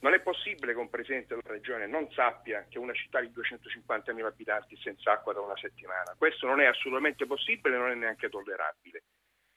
Non 0.00 0.14
è 0.14 0.20
possibile 0.20 0.72
che 0.72 0.78
un 0.78 0.88
Presidente 0.88 1.34
della 1.34 1.54
Regione 1.54 1.86
non 1.86 2.10
sappia 2.12 2.66
che 2.68 2.78
una 2.78 2.94
città 2.94 3.20
di 3.20 3.30
250.000 3.34 4.24
abitanti 4.24 4.74
è 4.74 4.78
senza 4.78 5.12
acqua 5.12 5.34
da 5.34 5.40
una 5.40 5.56
settimana. 5.56 6.14
Questo 6.16 6.46
non 6.46 6.60
è 6.60 6.66
assolutamente 6.66 7.26
possibile, 7.26 7.76
non 7.76 7.90
è 7.90 7.94
neanche 7.94 8.30
tollerabile. 8.30 9.02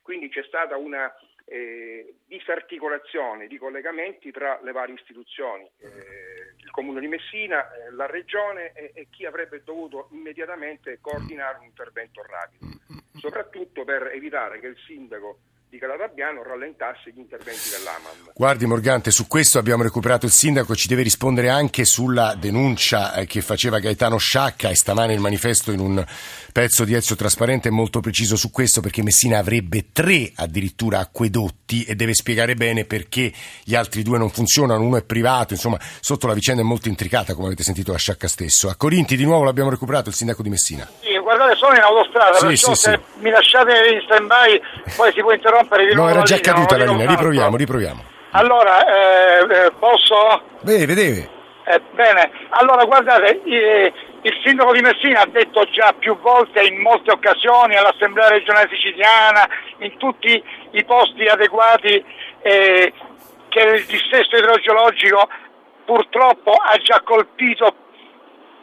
Quindi 0.02 0.28
c'è 0.28 0.44
stata 0.44 0.76
una 0.76 1.14
eh, 1.46 2.16
disarticolazione 2.26 3.48
di 3.48 3.58
collegamenti 3.58 4.32
tra 4.32 4.60
le 4.62 4.74
varie 4.74 4.96
istituzioni, 4.96 5.64
eh, 5.78 6.56
il 6.58 6.70
Comune 6.72 7.00
di 7.00 7.08
Messina, 7.08 7.72
eh, 7.72 7.92
la 7.92 8.06
Regione 8.06 8.74
e, 8.74 8.92
e 8.94 9.08
chi 9.10 9.26
avrebbe 9.26 9.64
dovuto 9.64 10.10
immediatamente 10.12 11.00
coordinare 11.00 11.60
un 11.60 11.66
intervento 11.66 12.22
rapido, 12.22 12.68
soprattutto 13.14 13.86
per 13.86 14.08
evitare 14.08 14.60
che 14.60 14.68
il 14.68 14.78
sindaco 14.86 15.40
di 15.74 15.80
Calatabiano 15.80 16.44
rallentasse 16.44 17.12
gli 17.12 17.18
interventi 17.18 17.70
dell'AMAM. 17.72 18.34
Guardi 18.36 18.68
Morgante, 18.68 19.10
su 19.10 19.26
questo 19.26 19.58
abbiamo 19.58 19.82
recuperato 19.82 20.28
il 20.28 20.32
sindaco, 20.32 20.76
ci 20.76 20.88
deve 20.88 21.02
rispondere 21.02 21.50
anche 21.50 21.84
sulla 21.84 22.36
denuncia 22.36 23.16
eh, 23.16 23.26
che 23.26 23.42
faceva 23.42 23.80
Gaetano 23.80 24.18
Sciacca 24.18 24.70
e 24.70 24.76
stamane 24.76 25.16
il 25.16 25.20
manifesto 25.20 25.72
in 25.72 25.80
un 25.80 26.06
pezzo 26.52 26.86
di 26.86 26.94
Ezio 26.94 27.16
Trasparente 27.16 27.70
è 27.70 27.72
molto 27.72 28.02
preciso 28.02 28.36
su 28.36 28.52
questo 28.52 28.82
perché 28.82 29.02
Messina 29.02 29.40
avrebbe 29.40 29.88
tre 29.92 30.32
addirittura 30.36 31.00
acquedotti 31.00 31.84
e 31.86 31.96
deve 31.96 32.14
spiegare 32.14 32.54
bene 32.54 32.86
perché 32.86 33.34
gli 33.64 33.74
altri 33.74 34.04
due 34.04 34.20
non 34.20 34.30
funzionano, 34.30 34.84
uno 34.84 34.98
è 34.98 35.04
privato, 35.04 35.54
insomma 35.54 35.80
sotto 36.00 36.28
la 36.28 36.36
vicenda 36.36 36.62
è 36.62 36.66
molto 36.66 36.88
intricata 36.88 37.34
come 37.34 37.48
avete 37.48 37.64
sentito 37.64 37.92
da 37.92 37.98
Sciacca 37.98 38.28
stesso. 38.28 38.70
A 38.70 38.76
Corinti 38.76 39.18
di 39.18 39.24
nuovo 39.24 39.44
l'abbiamo 39.44 39.72
recuperato 39.72 40.10
il 40.10 40.16
sindaco 40.16 40.44
di 40.44 40.50
Messina. 40.50 40.88
Sì, 41.02 41.13
guardate 41.44 41.56
sono 41.56 41.76
in 41.76 41.82
autostrada, 41.82 42.38
sì, 42.38 42.46
perciò 42.48 42.74
sì, 42.74 42.82
se 42.82 42.92
sì. 42.92 43.20
mi 43.22 43.30
lasciate 43.30 43.88
in 43.90 44.02
stand 44.06 44.28
by 44.28 44.62
poi 44.96 45.12
si 45.14 45.22
può 45.22 45.32
interrompere 45.32 45.86
di 45.86 45.94
nuovo. 45.94 46.10
No, 46.10 46.16
era 46.16 46.24
già 46.24 46.40
caduta 46.40 46.78
la 46.78 46.86
linea, 46.86 47.08
riproviamo, 47.08 47.58
riproviamo. 47.58 48.04
Allora, 48.32 48.86
eh, 48.86 49.66
eh, 49.66 49.72
posso? 49.78 50.42
Deve, 50.62 50.94
deve. 50.94 51.30
Eh, 51.66 51.82
bene, 51.92 52.32
allora 52.50 52.84
guardate, 52.84 53.42
eh, 53.44 53.94
il 54.22 54.34
sindaco 54.44 54.74
di 54.74 54.82
Messina 54.82 55.22
ha 55.22 55.28
detto 55.28 55.66
già 55.72 55.94
più 55.98 56.18
volte 56.20 56.62
in 56.62 56.82
molte 56.82 57.12
occasioni 57.12 57.76
all'Assemblea 57.76 58.30
regionale 58.30 58.70
siciliana, 58.70 59.48
in 59.80 59.98
tutti 59.98 60.44
i 60.72 60.84
posti 60.84 61.26
adeguati, 61.26 62.04
eh, 62.42 62.94
che 63.50 63.60
il 63.60 63.86
dissesto 63.86 64.36
idrogeologico 64.36 65.30
purtroppo 65.86 66.52
ha 66.52 66.78
già 66.78 67.02
colpito 67.02 67.76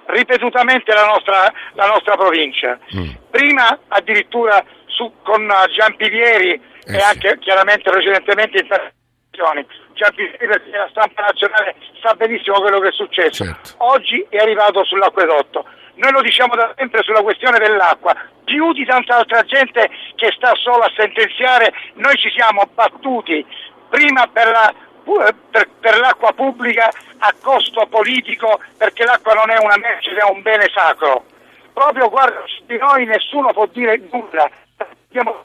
ripetutamente 0.07 0.93
la 0.93 1.07
nostra, 1.07 1.53
la 1.75 1.87
nostra 1.87 2.17
provincia. 2.17 2.79
Mm. 2.95 3.11
Prima 3.31 3.79
addirittura 3.89 4.65
su, 4.87 5.13
con 5.23 5.49
Giampivieri 5.75 6.53
eh, 6.53 6.97
e 6.97 6.99
anche 6.99 7.39
chiaramente 7.39 7.91
precedentemente 7.91 8.59
in 8.59 8.69
televisione. 8.69 9.67
Giampivieri 9.95 10.47
perché 10.47 10.71
la 10.71 10.89
stampa 10.91 11.23
nazionale 11.23 11.75
sa 12.03 12.15
benissimo 12.15 12.61
quello 12.61 12.81
che 12.81 12.89
è 12.89 12.93
successo. 12.93 13.45
Certo. 13.45 13.75
Oggi 13.79 14.27
è 14.29 14.39
arrivato 14.39 14.85
sull'acquedotto. 14.85 15.65
Noi 15.95 16.13
lo 16.13 16.23
diciamo 16.23 16.55
da 16.55 16.73
sempre 16.77 17.03
sulla 17.03 17.21
questione 17.21 17.59
dell'acqua, 17.59 18.15
più 18.45 18.73
di 18.73 18.85
tanta 18.87 19.17
altra 19.17 19.43
gente 19.43 19.91
che 20.17 20.33
sta 20.35 20.55
solo 20.55 20.83
a 20.83 20.93
sentenziare, 20.97 21.73
noi 21.95 22.17
ci 22.17 22.31
siamo 22.31 22.69
battuti 22.75 23.45
prima 23.91 24.27
per 24.29 24.49
la 24.49 24.75
per, 25.05 25.69
per, 25.81 25.99
l'acqua 25.99 26.33
pubblica 26.33 26.91
a 27.19 27.35
costo 27.41 27.87
politico 27.87 28.61
perché 28.77 29.05
l'acqua 29.05 29.35
non 29.35 29.51
è 29.51 29.59
una 29.59 29.77
merce, 29.77 30.11
è 30.11 30.25
un 30.25 30.43
bene 30.43 30.71
sacro. 30.73 31.25
Proprio 31.73 32.09
guarda, 32.09 32.43
di 32.67 32.77
noi 32.79 33.05
nessuno 33.07 33.53
può 33.53 33.67
dire 33.67 34.01
nulla. 34.11 34.51
Abbiamo 34.77 35.45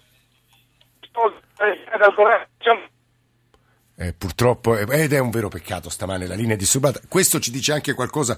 dal 1.98 2.14
governo 2.14 2.46
eh, 3.98 4.14
purtroppo, 4.14 4.78
eh, 4.78 5.04
ed 5.04 5.14
è 5.14 5.20
un 5.20 5.30
vero 5.30 5.48
peccato 5.48 5.90
stamane 5.90 6.28
la 6.28 6.36
linea 6.36 6.56
è 6.56 6.58
disturbata. 6.58 7.00
Questo 7.08 7.40
ci 7.40 7.52
dice 7.52 7.72
anche 7.72 7.94
qualcosa 7.94 8.38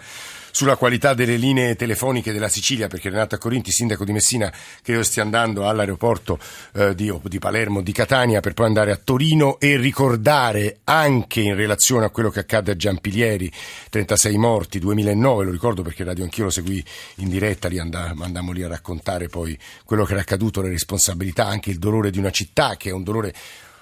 sulla 0.52 0.76
qualità 0.76 1.14
delle 1.14 1.36
linee 1.36 1.76
telefoniche 1.76 2.32
della 2.32 2.48
Sicilia, 2.48 2.88
perché 2.88 3.10
Renata 3.10 3.38
Corinti, 3.38 3.72
sindaco 3.72 4.06
di 4.06 4.12
Messina, 4.12 4.52
credo 4.82 5.04
stia 5.04 5.24
andando 5.24 5.68
all'aeroporto 5.68 6.40
eh, 6.74 6.96
di, 6.96 7.14
di, 7.24 7.40
Palermo, 7.40 7.82
di 7.82 7.92
Catania, 7.92 8.40
per 8.40 8.54
poi 8.54 8.68
andare 8.68 8.92
a 8.92 9.00
Torino 9.04 9.60
e 9.60 9.78
ricordare 9.78 10.80
anche 10.84 11.42
in 11.42 11.56
relazione 11.56 12.06
a 12.06 12.10
quello 12.10 12.30
che 12.30 12.40
accade 12.40 12.72
a 12.72 12.76
Giampilieri, 12.76 13.52
36 13.90 14.38
morti, 14.38 14.80
2009, 14.80 15.46
lo 15.46 15.52
ricordo 15.52 15.82
perché 15.82 16.04
Radio 16.04 16.24
Anch'io 16.24 16.46
lo 16.46 16.50
seguì 16.50 16.84
in 17.16 17.30
diretta, 17.30 17.68
lì 17.68 17.80
andammo 17.80 18.52
lì 18.52 18.64
a 18.64 18.68
raccontare 18.68 19.28
poi 19.28 19.58
quello 19.86 20.06
che 20.06 20.14
era 20.14 20.22
accaduto, 20.22 20.62
le 20.62 20.70
responsabilità, 20.70 21.46
anche 21.46 21.70
il 21.70 21.80
dolore 21.80 22.10
di 22.10 22.20
una 22.20 22.32
città, 22.32 22.78
che 22.78 22.90
è 22.90 22.94
un 22.94 23.04
dolore 23.04 23.34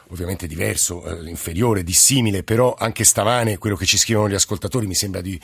ovviamente 0.09 0.47
diverso, 0.47 1.03
eh, 1.05 1.29
inferiore, 1.29 1.83
dissimile, 1.83 2.43
però 2.43 2.75
anche 2.77 3.03
stamane 3.03 3.57
quello 3.57 3.75
che 3.75 3.85
ci 3.85 3.97
scrivono 3.97 4.29
gli 4.29 4.33
ascoltatori 4.35 4.88
mi 4.88 4.95
sembra 4.95 5.21
di 5.21 5.39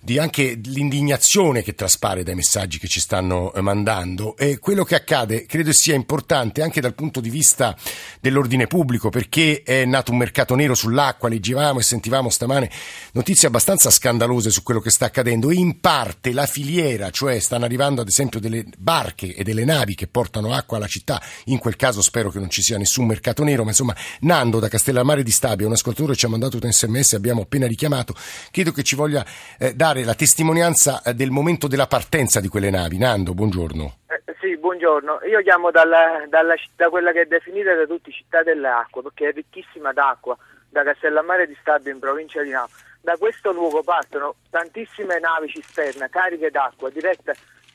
di 0.00 0.18
anche 0.18 0.58
l'indignazione 0.64 1.62
che 1.62 1.74
traspare 1.74 2.22
dai 2.22 2.34
messaggi 2.34 2.78
che 2.78 2.88
ci 2.88 3.00
stanno 3.00 3.52
eh, 3.52 3.60
mandando. 3.60 4.36
E 4.36 4.58
quello 4.58 4.84
che 4.84 4.94
accade 4.94 5.46
credo 5.46 5.72
sia 5.72 5.94
importante 5.94 6.62
anche 6.62 6.80
dal 6.80 6.94
punto 6.94 7.20
di 7.20 7.30
vista 7.30 7.76
dell'ordine 8.20 8.66
pubblico 8.66 9.08
perché 9.08 9.62
è 9.62 9.84
nato 9.84 10.12
un 10.12 10.18
mercato 10.18 10.54
nero 10.54 10.74
sull'acqua, 10.74 11.28
leggevamo 11.28 11.78
e 11.78 11.82
sentivamo 11.82 12.30
stamane 12.30 12.70
notizie 13.12 13.48
abbastanza 13.48 13.90
scandalose 13.90 14.50
su 14.50 14.62
quello 14.62 14.80
che 14.80 14.90
sta 14.90 15.06
accadendo. 15.06 15.50
In 15.50 15.80
parte 15.80 16.32
la 16.32 16.46
filiera, 16.46 17.10
cioè 17.10 17.38
stanno 17.38 17.64
arrivando 17.64 18.00
ad 18.00 18.08
esempio 18.08 18.40
delle 18.40 18.64
barche 18.76 19.34
e 19.34 19.42
delle 19.42 19.64
navi 19.64 19.94
che 19.94 20.06
portano 20.06 20.52
acqua 20.52 20.76
alla 20.76 20.86
città, 20.86 21.22
in 21.46 21.58
quel 21.58 21.76
caso 21.76 22.02
spero 22.02 22.30
che 22.30 22.38
non 22.38 22.50
ci 22.50 22.62
sia 22.62 22.78
nessun 22.78 23.06
mercato 23.06 23.42
nero, 23.42 23.62
ma 23.62 23.70
insomma 23.70 23.94
Nando 24.20 24.58
da 24.58 24.68
Castellammare 24.68 25.22
di 25.22 25.30
Stabia, 25.30 25.66
un 25.66 25.72
ascoltatore 25.72 26.14
ci 26.14 26.26
ha 26.26 26.28
mandato 26.28 26.58
un 26.60 26.70
sms, 26.70 27.14
abbiamo 27.14 27.42
appena 27.42 27.66
richiamato, 27.66 28.14
credo 28.50 28.72
che 28.72 28.82
ci 28.82 28.94
voglia 28.94 29.24
eh, 29.58 29.74
dare 29.74 29.95
dare 29.96 30.04
la 30.04 30.14
testimonianza 30.14 31.00
eh, 31.02 31.14
del 31.14 31.30
momento 31.30 31.68
della 31.68 31.86
partenza 31.86 32.40
di 32.40 32.48
quelle 32.48 32.68
navi. 32.68 32.98
Nando, 32.98 33.32
buongiorno. 33.32 34.00
Eh, 34.08 34.34
sì, 34.40 34.56
buongiorno. 34.58 35.20
Io 35.28 35.40
chiamo 35.40 35.70
dalla, 35.70 36.24
dalla, 36.28 36.54
da 36.76 36.90
quella 36.90 37.12
che 37.12 37.22
è 37.22 37.24
definita 37.24 37.74
da 37.74 37.86
tutti 37.86 38.12
città 38.12 38.42
dell'acqua, 38.42 39.00
perché 39.02 39.28
è 39.28 39.32
ricchissima 39.32 39.92
d'acqua, 39.92 40.36
da 40.68 40.82
Castellammare 40.82 41.46
di 41.46 41.56
Stabio 41.60 41.92
in 41.92 41.98
provincia 41.98 42.42
di 42.42 42.50
Napoli. 42.50 42.78
Da 43.00 43.16
questo 43.16 43.52
luogo 43.52 43.82
partono 43.82 44.34
tantissime 44.50 45.18
navi 45.18 45.48
cisterna 45.48 46.08
cariche 46.08 46.50
d'acqua 46.50 46.90
dirette, 46.90 47.34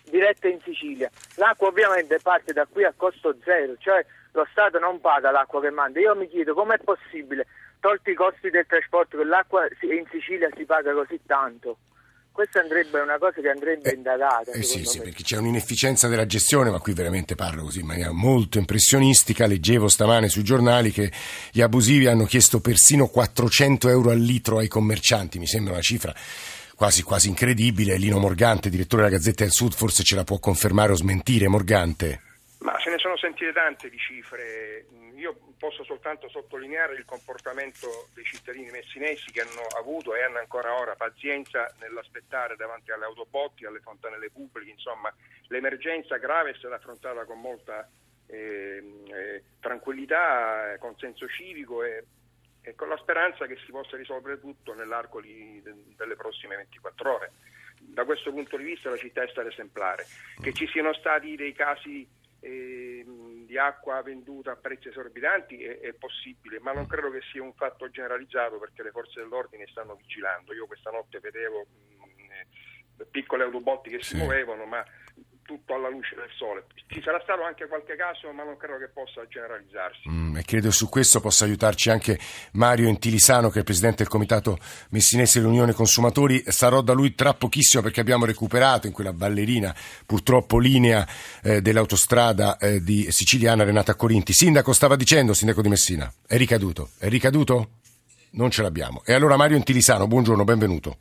dirette 0.10 0.50
in 0.50 0.60
Sicilia. 0.62 1.10
L'acqua 1.36 1.70
ovviamente 1.70 2.20
parte 2.22 2.54
da 2.54 2.68
qui 2.70 2.84
a 2.84 2.94
costo 2.96 3.36
zero, 3.44 3.74
cioè 3.80 4.06
lo 4.34 4.46
Stato 4.52 4.78
non 4.78 5.00
paga 5.00 5.32
l'acqua 5.32 5.62
che 5.62 5.72
manda. 5.72 6.00
Io 6.00 6.16
mi 6.16 6.28
chiedo 6.28 6.54
com'è 6.54 6.78
possibile, 6.78 7.48
tolti 7.80 8.12
i 8.12 8.16
costi 8.16 8.50
del 8.50 8.68
trasporto, 8.68 9.18
che 9.18 9.24
l'acqua 9.24 9.66
in 9.82 10.06
Sicilia 10.12 10.50
si 10.56 10.66
paga 10.66 10.94
così 10.94 11.20
tanto. 11.26 11.78
Questa 12.32 12.62
andrebbe, 12.62 12.98
è 12.98 13.02
una 13.02 13.18
cosa 13.18 13.42
che 13.42 13.50
andrebbe 13.50 13.92
eh, 13.92 13.96
indagata. 13.96 14.52
Eh 14.52 14.64
sì, 14.64 14.86
sì, 14.86 15.00
perché 15.00 15.22
c'è 15.22 15.38
un'inefficienza 15.38 16.08
della 16.08 16.26
gestione, 16.26 16.70
ma 16.70 16.80
qui 16.80 16.94
veramente 16.94 17.36
parlo 17.36 17.64
così 17.64 17.82
in 17.82 17.88
maniera 17.88 18.12
molto 18.12 18.58
impressionistica. 18.58 19.46
Leggevo 19.46 19.90
stamane 19.90 20.30
sui 20.30 20.44
giornali 20.44 20.92
che 20.92 21.12
gli 21.52 21.62
abusivi 21.62 22.08
hanno 22.08 22.26
chiesto 22.26 22.62
persino 22.62 23.08
400 23.08 23.90
euro 23.90 24.12
al 24.12 24.20
litro 24.20 24.60
ai 24.60 24.70
commercianti. 24.70 25.40
Mi 25.40 25.48
sembra 25.48 25.74
una 25.74 25.82
cifra 25.82 26.16
quasi, 26.74 27.04
quasi 27.04 27.28
incredibile. 27.28 27.98
Lino 27.98 28.18
Morgante, 28.18 28.70
direttore 28.70 29.04
della 29.04 29.16
Gazzetta 29.18 29.44
del 29.44 29.52
Sud, 29.52 29.74
forse 29.74 30.04
ce 30.04 30.16
la 30.16 30.24
può 30.24 30.40
confermare 30.40 30.94
o 30.94 30.96
smentire. 30.96 31.50
Morgante. 31.50 32.31
Ma 32.62 32.80
se 32.80 32.92
ne 32.92 33.00
sono 33.00 33.18
sentite 33.18 33.52
tante 33.54 33.90
di 33.90 33.98
cifre. 33.98 34.86
Io 35.16 35.36
posso 35.58 35.84
soltanto 35.84 36.30
sottolineare 36.30 36.94
il 36.94 37.06
comportamento 37.06 37.88
dei 38.14 38.24
cittadini 38.24 38.70
messinesi 38.70 39.32
che 39.32 39.42
hanno 39.42 39.66
avuto 39.78 40.14
e 40.16 40.22
hanno 40.24 40.38
ancora 40.38 40.78
ora 40.80 40.96
pazienza 40.96 41.74
nell'aspettare 41.80 42.56
davanti 42.56 42.92
alle 42.92 43.06
autobotti, 43.06 43.66
alle 43.66 43.80
fontanelle 43.80 44.30
pubbliche, 44.30 44.72
insomma 44.72 45.14
l'emergenza 45.48 46.18
grave 46.18 46.52
è 46.52 46.56
stata 46.56 46.76
affrontata 46.76 47.26
con 47.26 47.40
molta 47.40 47.88
eh, 48.28 48.84
eh, 49.08 49.44
tranquillità, 49.60 50.76
con 50.80 50.96
senso 50.98 51.28
civico 51.28 51.84
e, 51.84 52.04
e, 52.62 52.76
con 52.76 52.90
la 52.90 52.98
speranza 52.98 53.48
che 53.48 53.58
si 53.66 53.72
possa 53.72 53.98
risolvere 53.98 54.40
tutto 54.40 54.74
nell'arco 54.74 55.20
di, 55.20 55.62
de, 55.64 55.74
delle 55.96 56.16
prossime 56.16 56.56
24 56.58 57.14
ore. 57.14 57.32
Da 57.80 58.06
questo 58.06 58.32
punto 58.32 58.56
di 58.58 58.64
vista 58.64 58.90
la 58.90 58.98
città 58.98 59.24
è 59.24 59.28
stata 59.30 59.50
esemplare. 59.50 60.06
Che 60.40 60.54
ci 60.54 60.68
siano 60.68 60.94
stati 60.94 61.36
dei 61.36 61.54
casi 61.54 62.08
eh, 62.42 63.06
di 63.46 63.58
acqua 63.58 64.02
venduta 64.02 64.52
a 64.52 64.56
prezzi 64.56 64.90
esorbitanti 64.90 65.64
è, 65.64 65.80
è, 65.80 65.94
possibile, 65.94 66.60
ma 66.60 66.74
non 66.74 66.88
credo 66.88 67.12
che 67.12 67.22
sia 67.32 67.44
un 67.44 67.54
fatto 67.54 67.90
generalizzato 67.90 68.58
perché 68.58 68.82
le 68.84 68.92
forze 68.92 69.22
dell'ordine 69.22 69.68
stanno 69.68 69.96
vigilando. 69.96 70.54
Io 70.54 70.66
questa 70.66 70.90
notte 70.90 71.20
vedevo 71.20 71.66
mh, 71.68 73.06
piccole 73.12 73.44
autobotti 73.44 73.90
che 73.90 74.02
si 74.02 74.16
sì. 74.16 74.18
muovevano, 74.18 74.66
ma 74.66 74.84
tutto 75.44 75.74
alla 75.74 75.90
luce 75.90 76.16
del 76.16 76.30
sole. 76.38 76.66
Ci 76.88 77.02
sarà 77.02 77.20
stato 77.24 77.44
anche 77.44 77.68
qualche 77.68 77.96
caso, 77.96 78.32
ma 78.32 78.44
non 78.44 78.58
credo 78.58 78.78
che 78.78 78.88
possa 78.88 79.26
generalizzarsi. 79.28 80.10
Mm, 80.10 80.38
e 80.38 80.44
credo 80.44 80.72
su 80.72 80.90
questo 80.90 81.20
possa 81.20 81.46
aiutarci 81.46 81.90
anche 81.90 82.20
Mario 82.54 82.88
Intilisano, 82.88 83.50
che 83.50 83.62
è 83.62 83.64
presidente 83.64 83.98
del 83.98 84.08
comitato 84.08 84.58
messinese 84.90 85.40
dell'Unione 85.40 85.74
Consumatori. 85.74 86.44
Sarò 86.48 86.82
da 86.82 86.94
lui 86.94 87.16
tra 87.16 87.34
pochissimo 87.34 87.82
perché 87.82 88.02
abbiamo 88.02 88.26
recuperato 88.26 88.88
in 88.88 88.94
quella 88.94 89.14
ballerina, 89.14 89.74
purtroppo 90.06 90.60
linea 90.60 91.08
eh, 91.44 91.62
dell'autostrada 91.62 92.58
eh, 92.58 92.82
di 92.82 93.12
siciliana 93.12 93.64
Renata 93.64 93.96
Corinti. 93.96 94.34
Sindaco 94.34 94.74
stava 94.74 94.96
dicendo, 94.96 95.34
sindaco 95.34 95.62
di 95.62 95.70
Messina, 95.70 96.12
è 96.28 96.38
ricaduto. 96.38 96.90
È 96.98 97.08
ricaduto? 97.08 97.80
Non 98.32 98.50
ce 98.50 98.62
l'abbiamo. 98.62 99.02
E 99.06 99.14
allora 99.14 99.36
Mario 99.36 99.58
Intilisano, 99.58 100.08
buongiorno, 100.08 100.44
benvenuto. 100.44 100.98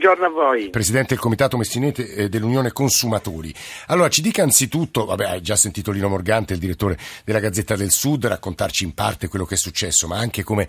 Buongiorno 0.00 0.28
a 0.28 0.46
voi. 0.46 0.70
Presidente 0.70 1.08
del 1.08 1.18
Comitato 1.18 1.58
Messinete 1.58 2.14
eh, 2.14 2.28
dell'Unione 2.30 2.72
Consumatori. 2.72 3.52
Allora, 3.88 4.08
ci 4.08 4.22
dica 4.22 4.42
anzitutto, 4.42 5.04
vabbè, 5.04 5.26
hai 5.26 5.42
già 5.42 5.56
sentito 5.56 5.90
Lino 5.90 6.08
Morgante, 6.08 6.54
il 6.54 6.58
direttore 6.58 6.96
della 7.22 7.38
Gazzetta 7.38 7.76
del 7.76 7.90
Sud, 7.90 8.24
raccontarci 8.24 8.84
in 8.84 8.94
parte 8.94 9.28
quello 9.28 9.44
che 9.44 9.56
è 9.56 9.58
successo, 9.58 10.06
ma 10.06 10.16
anche 10.16 10.42
come 10.42 10.66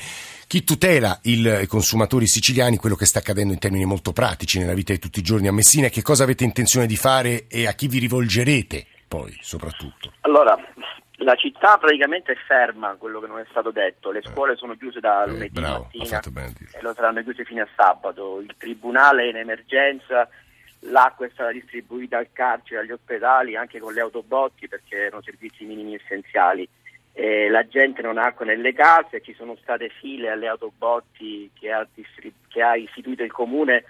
chi 0.47 0.65
tutela 0.65 1.17
il, 1.23 1.59
i 1.61 1.65
consumatori 1.65 2.27
siciliani, 2.27 2.75
quello 2.75 2.97
che 2.97 3.05
sta 3.05 3.19
accadendo 3.19 3.53
in 3.53 3.59
termini 3.59 3.85
molto 3.85 4.11
pratici 4.11 4.59
nella 4.59 4.73
vita 4.73 4.91
di 4.91 4.99
tutti 4.99 5.19
i 5.19 5.23
giorni 5.23 5.47
a 5.47 5.53
Messina 5.53 5.87
e 5.87 5.91
che 5.91 6.01
cosa 6.01 6.23
avete 6.23 6.43
intenzione 6.43 6.85
di 6.85 6.97
fare 6.97 7.45
e 7.47 7.67
a 7.67 7.71
chi 7.71 7.87
vi 7.87 7.99
rivolgerete 7.99 8.85
poi, 9.07 9.33
soprattutto. 9.39 10.11
Allora, 10.23 10.57
la 11.23 11.35
città 11.35 11.77
praticamente 11.77 12.31
è 12.31 12.35
ferma, 12.35 12.95
quello 12.95 13.19
che 13.19 13.27
non 13.27 13.39
è 13.39 13.45
stato 13.49 13.71
detto, 13.71 14.11
le 14.11 14.21
scuole 14.21 14.55
sono 14.55 14.75
chiuse 14.75 14.99
da 14.99 15.25
lunedì 15.25 15.57
eh, 15.57 15.61
bravo, 15.61 15.89
mattina 15.93 16.19
e 16.21 16.81
lo 16.81 16.93
saranno 16.93 17.21
chiuse 17.21 17.45
fino 17.45 17.61
a 17.61 17.67
sabato, 17.75 18.39
il 18.39 18.53
tribunale 18.57 19.23
è 19.23 19.29
in 19.29 19.37
emergenza, 19.37 20.27
l'acqua 20.81 21.25
è 21.25 21.29
stata 21.31 21.51
distribuita 21.51 22.17
al 22.17 22.29
carcere, 22.31 22.81
agli 22.81 22.91
ospedali, 22.91 23.55
anche 23.55 23.79
con 23.79 23.93
le 23.93 24.01
autobotti 24.01 24.67
perché 24.67 24.97
erano 24.97 25.21
servizi 25.21 25.65
minimi 25.65 25.95
essenziali. 25.95 26.67
E 27.13 27.49
la 27.49 27.67
gente 27.67 28.01
non 28.01 28.17
ha 28.17 28.27
acqua 28.27 28.45
nelle 28.45 28.73
case, 28.73 29.21
ci 29.21 29.33
sono 29.33 29.57
state 29.61 29.89
file 29.89 30.29
alle 30.29 30.47
autobotti 30.47 31.51
che 31.53 31.69
ha, 31.71 31.85
distrib- 31.93 32.47
che 32.47 32.61
ha 32.61 32.75
istituito 32.77 33.21
il 33.21 33.31
comune 33.31 33.83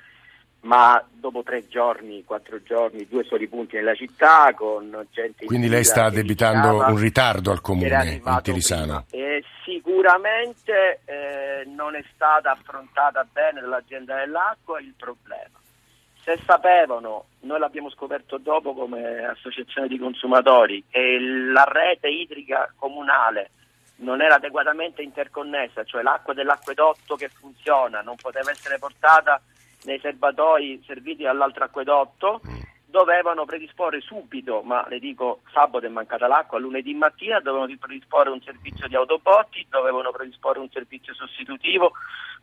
ma 0.62 1.04
dopo 1.12 1.42
tre 1.44 1.68
giorni, 1.68 2.24
quattro 2.24 2.62
giorni, 2.62 3.08
due 3.08 3.24
soli 3.24 3.48
punti 3.48 3.76
nella 3.76 3.96
città 3.96 4.54
con 4.54 5.08
gente... 5.12 5.46
Quindi 5.46 5.70
lei 5.70 5.84
sta 5.84 6.06
addebitando 6.06 6.86
un 6.88 6.98
ritardo 6.98 7.52
al 7.52 7.62
comune 7.62 8.22
in 8.24 8.40
Tirisano? 8.44 9.06
Eh, 9.12 9.44
sicuramente 9.64 11.02
eh, 11.06 11.66
non 11.66 11.96
è 11.96 12.04
stata 12.14 12.52
affrontata 12.52 13.26
bene 13.32 13.62
dall'azienda 13.62 14.18
dell'acqua 14.18 14.80
il 14.80 14.94
problema. 14.96 15.60
Se 16.24 16.40
sapevano, 16.46 17.26
noi 17.42 17.58
l'abbiamo 17.60 17.90
scoperto 17.90 18.38
dopo 18.38 18.76
come 18.76 19.26
associazione 19.26 19.88
di 19.88 19.98
consumatori, 19.98 20.84
che 20.88 21.18
la 21.20 21.64
rete 21.64 22.08
idrica 22.10 22.72
comunale 22.76 23.50
non 24.02 24.22
era 24.22 24.36
adeguatamente 24.36 25.02
interconnessa, 25.02 25.84
cioè 25.84 26.04
l'acqua 26.04 26.36
dell'acquedotto 26.36 27.16
che 27.16 27.30
funziona 27.30 28.02
non 28.02 28.16
poteva 28.16 28.52
essere 28.52 28.78
portata 28.78 29.42
nei 29.84 30.00
serbatoi 30.00 30.84
serviti 30.86 31.24
dall'altro 31.24 31.64
acquedotto, 31.64 32.42
dovevano 32.92 33.46
predisporre 33.46 34.02
subito, 34.02 34.62
ma 34.64 34.86
le 34.90 35.00
dico 35.00 35.40
sabato 35.54 35.86
è 35.86 35.90
mancata 35.90 36.28
l'acqua, 36.28 36.60
lunedì 36.60 36.94
mattina 36.94 37.40
dovevano 37.40 37.74
predisporre 37.80 38.30
un 38.30 38.42
servizio 38.42 38.88
di 38.88 38.96
autobotti, 38.96 39.66
dovevano 39.70 40.12
predisporre 40.12 40.60
un 40.60 40.70
servizio 40.70 41.14
sostitutivo, 41.14 41.94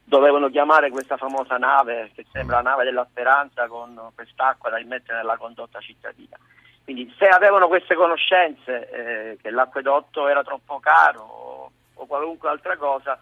dovevano 0.02 0.48
chiamare 0.48 0.88
questa 0.88 1.18
famosa 1.18 1.58
nave 1.58 2.10
che 2.14 2.24
sembra 2.32 2.56
la 2.56 2.70
nave 2.70 2.84
della 2.84 3.06
speranza 3.10 3.68
con 3.68 4.10
quest'acqua 4.14 4.70
da 4.70 4.80
immettere 4.80 5.18
nella 5.18 5.36
condotta 5.36 5.80
cittadina. 5.80 6.38
Quindi 6.82 7.14
se 7.18 7.28
avevano 7.28 7.68
queste 7.68 7.94
conoscenze 7.94 8.88
eh, 8.88 9.38
che 9.42 9.50
l'acquedotto 9.50 10.26
era 10.26 10.42
troppo 10.42 10.80
caro 10.80 11.20
o, 11.20 11.70
o 11.92 12.06
qualunque 12.06 12.48
altra 12.48 12.78
cosa, 12.78 13.20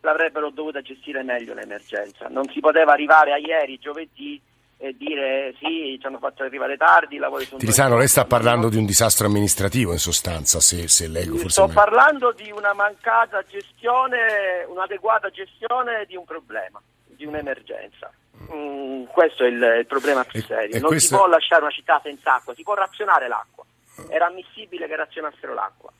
l'avrebbero 0.00 0.50
dovuta 0.50 0.80
gestire 0.80 1.22
meglio 1.22 1.54
l'emergenza. 1.54 2.28
Non 2.28 2.48
si 2.50 2.60
poteva 2.60 2.92
arrivare 2.92 3.32
a 3.32 3.38
ieri, 3.38 3.78
giovedì, 3.78 4.40
e 4.80 4.94
dire 4.96 5.54
sì, 5.58 5.98
ci 6.00 6.06
hanno 6.06 6.18
fatto 6.18 6.44
arrivare 6.44 6.76
tardi, 6.76 7.16
i 7.16 7.18
lavori 7.18 7.44
sono... 7.44 7.58
Tirisano, 7.58 7.98
lei 7.98 8.06
sta 8.06 8.24
parlando 8.24 8.68
di 8.68 8.76
un 8.76 8.86
disastro 8.86 9.26
amministrativo 9.26 9.90
in 9.90 9.98
sostanza, 9.98 10.60
se, 10.60 10.86
se 10.86 11.08
leggo 11.08 11.36
forse... 11.36 11.62
Sto 11.62 11.66
parlando 11.66 12.32
di 12.32 12.50
una 12.52 12.72
mancata 12.72 13.42
gestione, 13.48 14.64
un'adeguata 14.68 15.30
gestione 15.30 16.04
di 16.06 16.14
un 16.14 16.24
problema, 16.24 16.80
di 17.06 17.26
un'emergenza. 17.26 18.12
Mm, 18.52 19.06
questo 19.06 19.42
è 19.42 19.48
il, 19.48 19.78
il 19.80 19.86
problema 19.86 20.22
più 20.22 20.40
serio. 20.44 20.76
E 20.76 20.78
non 20.78 20.90
questo... 20.90 21.16
si 21.16 21.20
può 21.20 21.26
lasciare 21.26 21.62
una 21.62 21.72
città 21.72 22.00
senza 22.00 22.36
acqua, 22.36 22.54
si 22.54 22.62
può 22.62 22.74
razionare 22.74 23.26
l'acqua. 23.26 23.64
Era 24.08 24.26
ammissibile 24.26 24.86
che 24.86 24.94
razionassero 24.94 25.54
l'acqua. 25.54 25.90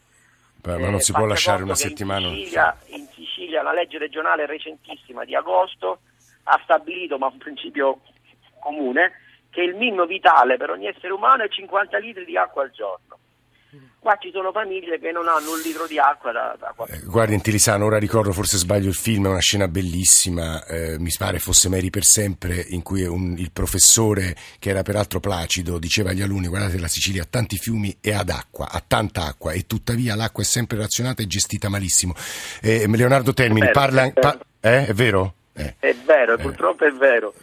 Beh, 0.60 0.76
ma 0.78 0.86
non 0.86 0.94
eh, 0.96 1.00
si 1.00 1.12
può 1.12 1.24
lasciare 1.24 1.62
una 1.62 1.74
settimana. 1.74 2.28
In 2.28 2.34
Sicilia, 2.34 2.78
in 2.86 3.06
Sicilia 3.14 3.62
la 3.62 3.72
legge 3.72 3.98
regionale 3.98 4.46
recentissima 4.46 5.24
di 5.24 5.34
agosto 5.34 6.00
ha 6.44 6.60
stabilito, 6.62 7.18
ma 7.18 7.26
un 7.26 7.38
principio 7.38 8.00
comune 8.60 9.12
che 9.50 9.62
il 9.62 9.74
minimo 9.74 10.04
vitale 10.04 10.56
per 10.56 10.70
ogni 10.70 10.86
essere 10.86 11.12
umano 11.12 11.44
è 11.44 11.48
50 11.48 11.98
litri 11.98 12.24
di 12.24 12.36
acqua 12.36 12.62
al 12.62 12.70
giorno. 12.70 13.18
Qua 13.98 14.16
ci 14.18 14.30
sono 14.32 14.50
famiglie 14.52 14.98
che 14.98 15.12
non 15.12 15.28
hanno 15.28 15.52
un 15.52 15.60
litro 15.60 15.86
di 15.86 15.98
acqua 15.98 16.32
da, 16.32 16.56
da 16.58 16.74
eh, 16.86 17.00
Guardi, 17.04 17.34
in 17.34 17.42
Tilisano, 17.42 17.84
ora 17.84 17.98
ricordo, 17.98 18.32
forse 18.32 18.56
sbaglio 18.56 18.88
il 18.88 18.94
film, 18.94 19.26
è 19.26 19.28
una 19.28 19.40
scena 19.40 19.68
bellissima, 19.68 20.64
eh, 20.64 20.98
mi 20.98 21.12
pare 21.18 21.38
fosse 21.38 21.68
Mary 21.68 21.90
per 21.90 22.04
sempre, 22.04 22.64
in 22.68 22.80
cui 22.80 23.04
un, 23.04 23.36
il 23.36 23.50
professore, 23.52 24.34
che 24.58 24.70
era 24.70 24.82
peraltro 24.82 25.20
placido, 25.20 25.78
diceva 25.78 26.10
agli 26.10 26.22
alunni, 26.22 26.46
guardate 26.46 26.78
la 26.78 26.88
Sicilia 26.88 27.22
ha 27.22 27.26
tanti 27.28 27.58
fiumi 27.58 27.98
e 28.00 28.14
ad 28.14 28.30
acqua, 28.30 28.70
ha 28.70 28.82
tanta 28.86 29.26
acqua 29.26 29.52
e 29.52 29.66
tuttavia 29.66 30.14
l'acqua 30.14 30.42
è 30.42 30.46
sempre 30.46 30.78
razionata 30.78 31.22
e 31.22 31.26
gestita 31.26 31.68
malissimo. 31.68 32.14
Eh, 32.62 32.86
Leonardo 32.88 33.34
Termini 33.34 33.66
è 33.66 33.70
parla... 33.72 34.04
È 34.04 34.12
vero, 34.14 34.20
pa- 34.20 34.38
eh, 34.60 34.86
è 34.86 34.94
vero? 34.94 35.34
Eh. 35.52 35.74
È 35.78 35.94
vero, 36.06 36.38
purtroppo 36.38 36.86
è 36.86 36.92
vero. 36.92 37.34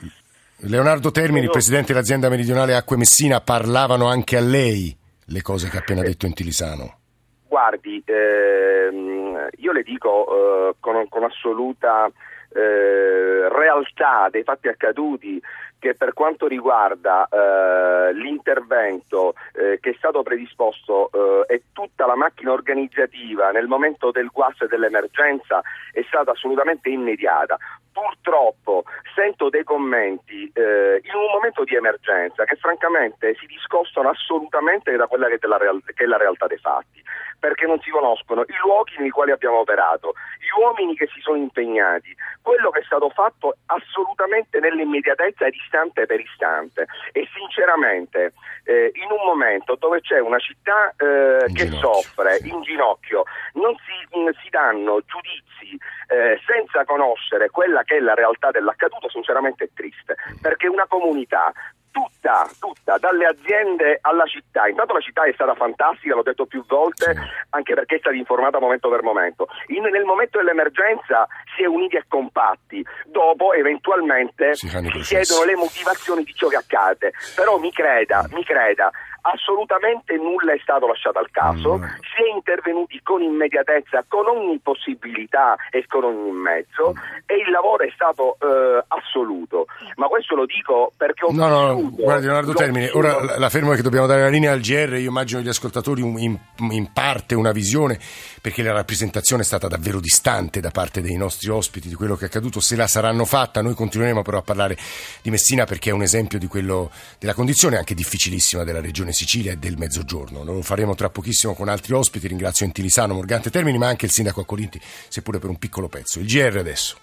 Leonardo 0.59 1.11
Termini, 1.11 1.47
presidente 1.49 1.93
dell'azienda 1.93 2.29
meridionale 2.29 2.73
Acque 2.73 2.97
Messina, 2.97 3.41
parlavano 3.41 4.07
anche 4.07 4.37
a 4.37 4.41
lei 4.41 4.95
le 5.25 5.41
cose 5.41 5.69
che 5.69 5.77
ha 5.77 5.79
appena 5.79 6.01
detto 6.01 6.25
in 6.25 6.33
Tilisano. 6.33 6.99
Guardi, 7.47 8.03
ehm, 8.05 9.47
io 9.57 9.71
le 9.71 9.83
dico 9.83 10.25
eh, 10.27 10.75
con, 10.79 11.07
con, 11.09 11.23
assoluta 11.23 12.11
eh, 12.53 13.49
realtà 13.49 14.29
dei 14.29 14.43
fatti 14.43 14.67
accaduti 14.67 15.41
che 15.79 15.95
per 15.95 16.13
quanto 16.13 16.47
riguarda 16.47 17.27
eh, 17.27 18.13
l'intervento 18.13 19.33
eh, 19.53 19.79
che 19.79 19.91
è 19.91 19.95
stato 19.97 20.23
predisposto 20.23 21.09
eh, 21.47 21.53
e 21.55 21.63
tutta 21.73 22.05
la 22.05 22.15
macchina 22.15 22.51
organizzativa 22.51 23.51
nel 23.51 23.67
momento 23.67 24.11
del 24.11 24.29
guasto 24.31 24.65
e 24.65 24.67
dell'emergenza 24.67 25.61
è 25.91 26.03
stata 26.07 26.31
assolutamente 26.31 26.89
immediata. 26.89 27.57
Purtroppo 27.91 28.83
sento 29.13 29.49
dei 29.49 29.63
commenti 29.63 30.51
eh, 30.53 30.99
in 31.01 31.15
un 31.15 31.31
momento 31.31 31.63
di 31.63 31.75
emergenza 31.75 32.43
che 32.43 32.57
francamente 32.57 33.35
si 33.35 33.45
discostano 33.45 34.09
assolutamente 34.09 34.95
da 34.97 35.07
quella 35.07 35.27
che 35.27 35.35
è, 35.35 35.47
real- 35.47 35.81
che 35.85 36.03
è 36.03 36.05
la 36.07 36.17
realtà 36.17 36.47
dei 36.47 36.57
fatti, 36.57 37.01
perché 37.39 37.65
non 37.65 37.79
si 37.79 37.89
conoscono 37.89 38.41
i 38.41 38.55
luoghi 38.61 38.95
nei 38.97 39.11
quali 39.11 39.31
abbiamo 39.31 39.59
operato, 39.59 40.13
gli 40.39 40.61
uomini 40.61 40.95
che 40.95 41.07
si 41.13 41.21
sono 41.21 41.37
impegnati, 41.37 42.13
quello 42.41 42.69
che 42.69 42.79
è 42.79 42.83
stato 42.83 43.09
fatto 43.09 43.55
assolutamente 43.67 44.59
nell'immediatezza 44.59 45.45
ed 45.45 45.53
istante 45.65 46.05
per 46.05 46.19
istante. 46.19 46.85
E 47.11 47.27
sinceramente 47.33 48.33
eh, 48.63 48.91
in 48.93 49.09
un 49.09 49.25
momento 49.25 49.75
dove 49.75 50.01
c'è 50.01 50.19
una 50.19 50.39
città 50.39 50.93
eh, 50.97 51.51
che 51.53 51.67
soffre 51.71 52.37
sì. 52.37 52.49
in 52.49 52.61
ginocchio 52.61 53.23
non 53.53 53.75
si, 53.77 54.17
mh, 54.17 54.29
si 54.41 54.49
danno 54.49 55.01
giudizi 55.05 55.77
eh, 56.07 56.39
senza 56.45 56.85
conoscere 56.85 57.49
quella 57.49 57.83
che 57.83 57.97
è 57.97 57.99
la 57.99 58.13
realtà 58.13 58.51
dell'accaduto 58.51 59.09
sinceramente 59.09 59.65
è 59.65 59.69
triste, 59.73 60.15
perché 60.41 60.67
una 60.67 60.85
comunità 60.87 61.51
tutta, 61.95 62.45
tutta, 62.59 62.97
dalle 62.97 63.25
aziende 63.25 63.99
alla 64.01 64.25
città. 64.25 64.67
Intanto 64.67 64.93
la 64.93 64.99
città 64.99 65.23
è 65.23 65.31
stata 65.31 65.55
fantastica, 65.55 66.13
l'ho 66.13 66.23
detto 66.23 66.45
più 66.45 66.65
volte, 66.67 67.13
sì. 67.13 67.19
anche 67.51 67.73
perché 67.73 67.95
è 67.95 67.99
stata 67.99 68.15
informata 68.15 68.59
momento 68.59 68.89
per 68.89 69.01
momento. 69.01 69.47
In, 69.67 69.83
nel 69.83 70.03
momento 70.03 70.39
dell'emergenza 70.39 71.25
si 71.55 71.63
è 71.63 71.67
uniti 71.67 71.95
e 71.95 72.03
compatti, 72.09 72.85
dopo 73.05 73.53
eventualmente 73.53 74.55
si, 74.55 74.67
si 74.67 74.99
chiedono 75.01 75.45
le 75.45 75.55
motivazioni 75.55 76.23
di 76.23 76.33
ciò 76.33 76.49
che 76.49 76.57
accade. 76.57 77.13
Però 77.33 77.57
mi 77.57 77.71
creda, 77.71 78.27
mi 78.33 78.43
creda, 78.43 78.91
assolutamente 79.25 80.15
nulla 80.17 80.53
è 80.53 80.59
stato 80.61 80.87
lasciato 80.87 81.19
al 81.19 81.29
caso, 81.31 81.77
mm. 81.77 81.83
si 81.83 82.23
è 82.23 82.33
intervenuti 82.33 82.99
con 83.01 83.21
immediatezza, 83.21 84.03
con 84.07 84.27
ogni 84.27 84.59
possibilità 84.59 85.55
e 85.71 85.85
con 85.87 86.03
ogni 86.03 86.31
mezzo 86.31 86.91
mm. 86.91 87.23
e 87.25 87.35
il 87.37 87.49
lavoro 87.49 87.83
è 87.83 87.91
stato 87.93 88.37
eh, 88.39 88.83
assoluto. 88.87 89.65
Ma 89.95 90.07
questo 90.07 90.35
lo 90.35 90.45
dico 90.45 90.91
perché 90.97 91.25
ho 91.25 91.31
No, 91.31 91.47
no, 91.47 91.65
no 91.67 91.84
guardi 91.91 92.25
Leonardo 92.25 92.53
Termine, 92.53 92.89
ora 92.93 93.37
la 93.37 93.49
fermo 93.49 93.73
è 93.73 93.75
che 93.75 93.81
dobbiamo 93.81 94.05
dare 94.07 94.21
la 94.21 94.29
linea 94.29 94.51
al 94.51 94.59
GR, 94.59 94.95
io 94.95 95.09
immagino 95.09 95.41
gli 95.41 95.47
ascoltatori 95.47 96.01
in, 96.01 96.37
in 96.57 96.93
parte 96.93 97.35
una 97.35 97.51
visione 97.51 97.99
perché 98.41 98.61
la 98.61 98.73
rappresentazione 98.73 99.41
è 99.41 99.45
stata 99.45 99.67
davvero 99.67 99.99
distante 99.99 100.59
da 100.59 100.71
parte 100.71 101.01
dei 101.01 101.15
nostri 101.15 101.49
ospiti 101.49 101.87
di 101.87 101.95
quello 101.95 102.15
che 102.15 102.25
è 102.25 102.27
accaduto, 102.27 102.59
se 102.59 102.75
la 102.75 102.87
saranno 102.87 103.25
fatta, 103.25 103.61
noi 103.61 103.73
continueremo 103.73 104.21
però 104.21 104.37
a 104.39 104.43
parlare 104.43 104.77
di 105.21 105.31
Messina 105.31 105.65
perché 105.65 105.89
è 105.89 105.93
un 105.93 106.03
esempio 106.03 106.37
di 106.37 106.47
quello, 106.47 106.91
della 107.19 107.33
condizione 107.33 107.77
anche 107.77 107.95
difficilissima 107.95 108.63
della 108.63 108.81
regione 108.81 109.13
Sicilia 109.13 109.51
e 109.51 109.57
del 109.57 109.77
Mezzogiorno. 109.77 110.43
Lo 110.43 110.61
faremo 110.61 110.95
tra 110.95 111.09
pochissimo 111.09 111.53
con 111.55 111.69
altri 111.69 111.93
ospiti. 111.93 112.27
Ringrazio 112.27 112.65
Intilisano, 112.65 113.13
Morgante 113.13 113.49
Termini, 113.49 113.77
ma 113.77 113.87
anche 113.87 114.05
il 114.05 114.11
sindaco 114.11 114.41
a 114.41 114.45
Corinti, 114.45 114.79
seppure 115.07 115.39
per 115.39 115.49
un 115.49 115.57
piccolo 115.57 115.87
pezzo. 115.87 116.19
Il 116.19 116.27
GR 116.27 116.57
adesso. 116.57 116.97